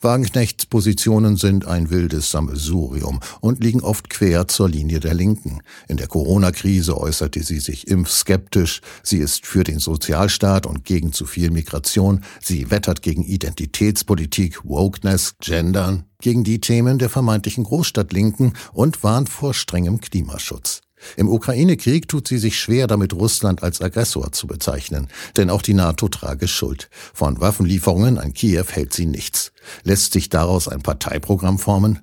[0.00, 5.60] Wagenknechts Positionen sind ein wildes Sammelsurium und liegen oft quer zur Linie der Linken.
[5.88, 11.26] In der Corona-Krise äußerte sie sich impfskeptisch, sie ist für den Sozialstaat und gegen zu
[11.26, 19.02] viel Migration, sie wettert gegen Identitätspolitik, Wokeness, Gendern, gegen die Themen der vermeintlichen Großstadtlinken und
[19.02, 20.80] warnt vor strengem Klimaschutz.
[21.16, 25.74] Im Ukraine-Krieg tut sie sich schwer damit, Russland als Aggressor zu bezeichnen, denn auch die
[25.74, 26.90] NATO trage Schuld.
[27.14, 29.52] Von Waffenlieferungen an Kiew hält sie nichts.
[29.84, 32.00] Lässt sich daraus ein Parteiprogramm formen?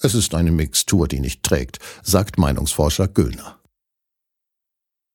[0.00, 3.58] Es ist eine Mixtur, die nicht trägt, sagt Meinungsforscher Güllner.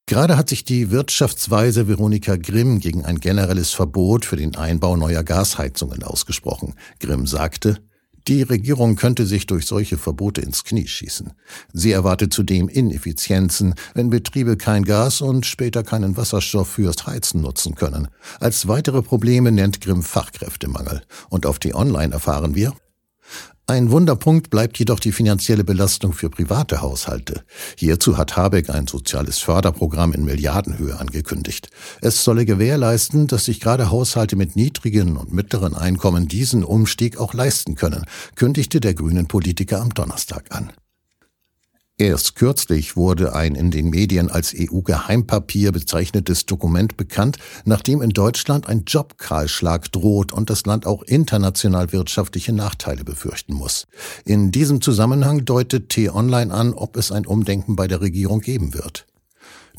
[0.06, 5.22] Gerade hat sich die Wirtschaftsweise Veronika Grimm gegen ein generelles Verbot für den Einbau neuer
[5.22, 6.74] Gasheizungen ausgesprochen.
[7.00, 7.80] Grimm sagte,
[8.26, 11.32] die Regierung könnte sich durch solche Verbote ins Knie schießen.
[11.72, 17.74] Sie erwartet zudem Ineffizienzen, wenn Betriebe kein Gas und später keinen Wasserstoff fürs Heizen nutzen
[17.74, 18.08] können.
[18.40, 21.02] Als weitere Probleme nennt Grimm Fachkräftemangel.
[21.28, 22.72] Und auf die Online erfahren wir,
[23.66, 27.44] ein Wunderpunkt bleibt jedoch die finanzielle Belastung für private Haushalte.
[27.78, 31.70] Hierzu hat Habeck ein soziales Förderprogramm in Milliardenhöhe angekündigt.
[32.02, 37.32] Es solle gewährleisten, dass sich gerade Haushalte mit niedrigen und mittleren Einkommen diesen Umstieg auch
[37.32, 38.04] leisten können,
[38.34, 40.70] kündigte der grünen Politiker am Donnerstag an.
[42.04, 48.68] Erst kürzlich wurde ein in den Medien als EU-Geheimpapier bezeichnetes Dokument bekannt, nachdem in Deutschland
[48.68, 53.86] ein Jobkahlschlag droht und das Land auch international wirtschaftliche Nachteile befürchten muss.
[54.26, 59.06] In diesem Zusammenhang deutet T-Online an, ob es ein Umdenken bei der Regierung geben wird.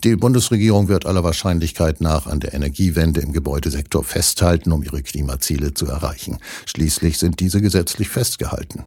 [0.03, 5.75] Die Bundesregierung wird aller Wahrscheinlichkeit nach an der Energiewende im Gebäudesektor festhalten, um ihre Klimaziele
[5.75, 6.39] zu erreichen.
[6.65, 8.85] Schließlich sind diese gesetzlich festgehalten.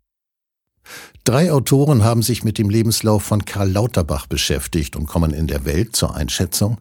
[1.25, 5.65] Drei Autoren haben sich mit dem Lebenslauf von Karl Lauterbach beschäftigt und kommen in der
[5.65, 6.79] Welt zur Einschätzung.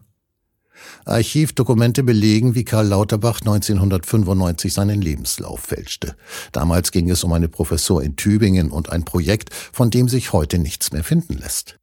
[1.04, 6.16] Archivdokumente belegen, wie Karl Lauterbach 1995 seinen Lebenslauf fälschte.
[6.52, 10.58] Damals ging es um eine Professur in Tübingen und ein Projekt, von dem sich heute
[10.58, 11.78] nichts mehr finden lässt.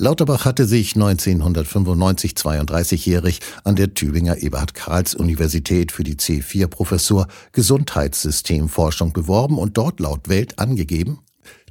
[0.00, 9.76] Lauterbach hatte sich 1995 32-jährig an der Tübinger Eberhard-Karls-Universität für die C4-Professur Gesundheitssystemforschung beworben und
[9.76, 11.18] dort laut Welt angegeben,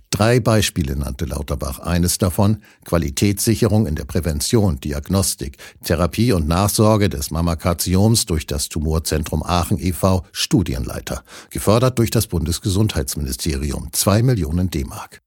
[0.09, 1.79] Drei Beispiele nannte Lauterbach.
[1.79, 9.43] Eines davon Qualitätssicherung in der Prävention, Diagnostik, Therapie und Nachsorge des Mammakatioms durch das Tumorzentrum
[9.43, 10.25] Aachen e.V.
[10.31, 15.21] Studienleiter, gefördert durch das Bundesgesundheitsministerium, zwei Millionen D-Mark.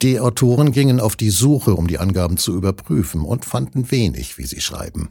[0.00, 4.46] Die Autoren gingen auf die Suche, um die Angaben zu überprüfen und fanden wenig, wie
[4.46, 5.08] sie schreiben.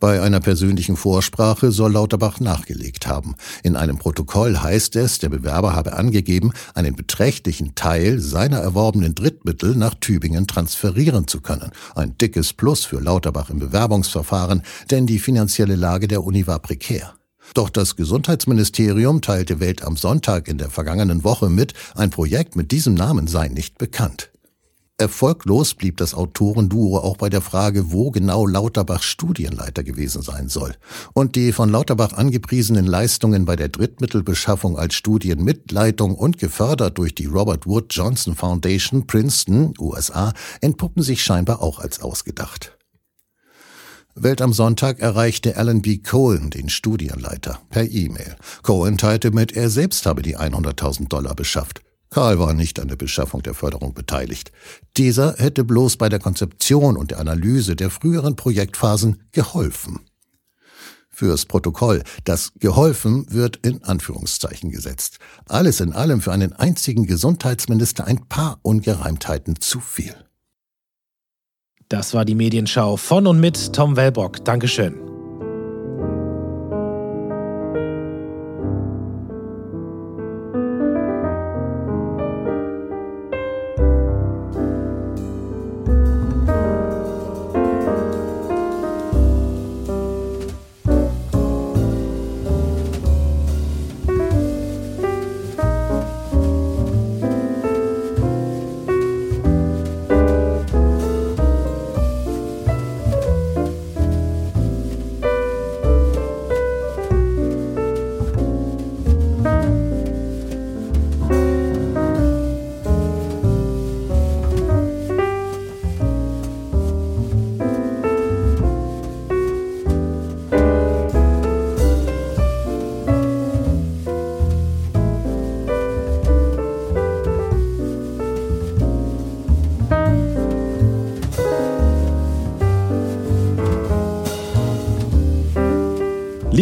[0.00, 3.36] Bei einer persönlichen Vorsprache soll Lauterbach nachgelegt haben.
[3.62, 9.76] In einem Protokoll heißt es, der Bewerber habe angegeben, einen beträchtlichen Teil seiner erworbenen Drittmittel
[9.76, 11.70] nach Tübingen transferieren zu können.
[11.94, 17.14] Ein dickes Plus für Lauterbach im Bewerbungsverfahren, denn die finanzielle Lage der Uni war prekär.
[17.54, 22.72] Doch das Gesundheitsministerium teilte Welt am Sonntag in der vergangenen Woche mit, ein Projekt mit
[22.72, 24.32] diesem Namen sei nicht bekannt.
[25.02, 30.76] Erfolglos blieb das Autorenduo auch bei der Frage, wo genau Lauterbach Studienleiter gewesen sein soll.
[31.12, 37.26] Und die von Lauterbach angepriesenen Leistungen bei der Drittmittelbeschaffung als Studienmitleitung und gefördert durch die
[37.26, 42.78] Robert Wood Johnson Foundation Princeton, USA, entpuppen sich scheinbar auch als ausgedacht.
[44.22, 45.98] Welt am Sonntag erreichte Alan B.
[45.98, 48.36] Cohen den Studienleiter per E-Mail.
[48.62, 51.82] Cohen teilte mit, er selbst habe die 100.000 Dollar beschafft.
[52.10, 54.52] Karl war nicht an der Beschaffung der Förderung beteiligt.
[54.96, 59.98] Dieser hätte bloß bei der Konzeption und der Analyse der früheren Projektphasen geholfen.
[61.08, 65.18] Fürs Protokoll, das geholfen wird in Anführungszeichen gesetzt.
[65.48, 70.14] Alles in allem für einen einzigen Gesundheitsminister ein paar Ungereimtheiten zu viel.
[71.92, 74.42] Das war die Medienschau von und mit Tom Wellbock.
[74.46, 74.94] Dankeschön.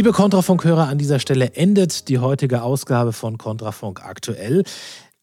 [0.01, 4.65] Liebe Kontrafunkhörer, an dieser Stelle endet die heutige Ausgabe von Kontrafunk aktuell.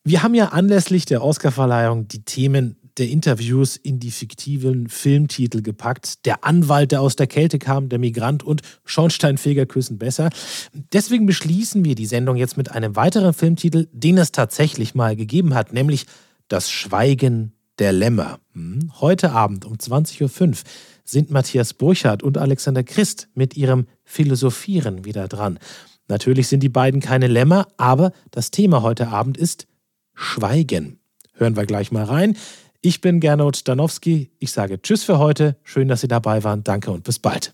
[0.03, 6.27] Wir haben ja anlässlich der Oscarverleihung die Themen der Interviews in die fiktiven Filmtitel gepackt.
[6.27, 10.29] Der Anwalt, der aus der Kälte kam, der Migrant und Schornsteinfeger küssen besser.
[10.93, 15.55] Deswegen beschließen wir die Sendung jetzt mit einem weiteren Filmtitel, den es tatsächlich mal gegeben
[15.55, 16.05] hat, nämlich
[16.49, 18.37] Das Schweigen der Lämmer.
[18.53, 18.91] Hm?
[18.99, 20.55] Heute Abend um 20.05 Uhr
[21.09, 25.57] sind Matthias Burchardt und Alexander Christ mit ihrem Philosophieren wieder dran.
[26.07, 29.67] Natürlich sind die beiden keine Lämmer, aber das Thema heute Abend ist
[30.13, 30.99] Schweigen.
[31.33, 32.37] Hören wir gleich mal rein.
[32.81, 34.31] Ich bin Gernot Danowski.
[34.39, 35.57] Ich sage Tschüss für heute.
[35.63, 36.63] Schön, dass Sie dabei waren.
[36.63, 37.53] Danke und bis bald.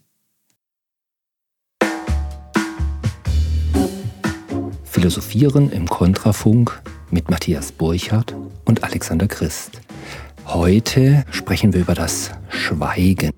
[4.83, 8.35] Philosophieren im Kontrafunk mit Matthias Burchardt
[8.65, 9.81] und Alexander Christ.
[10.45, 13.31] Heute sprechen wir über das Schweigen.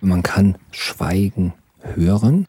[0.00, 2.46] Man kann Schweigen hören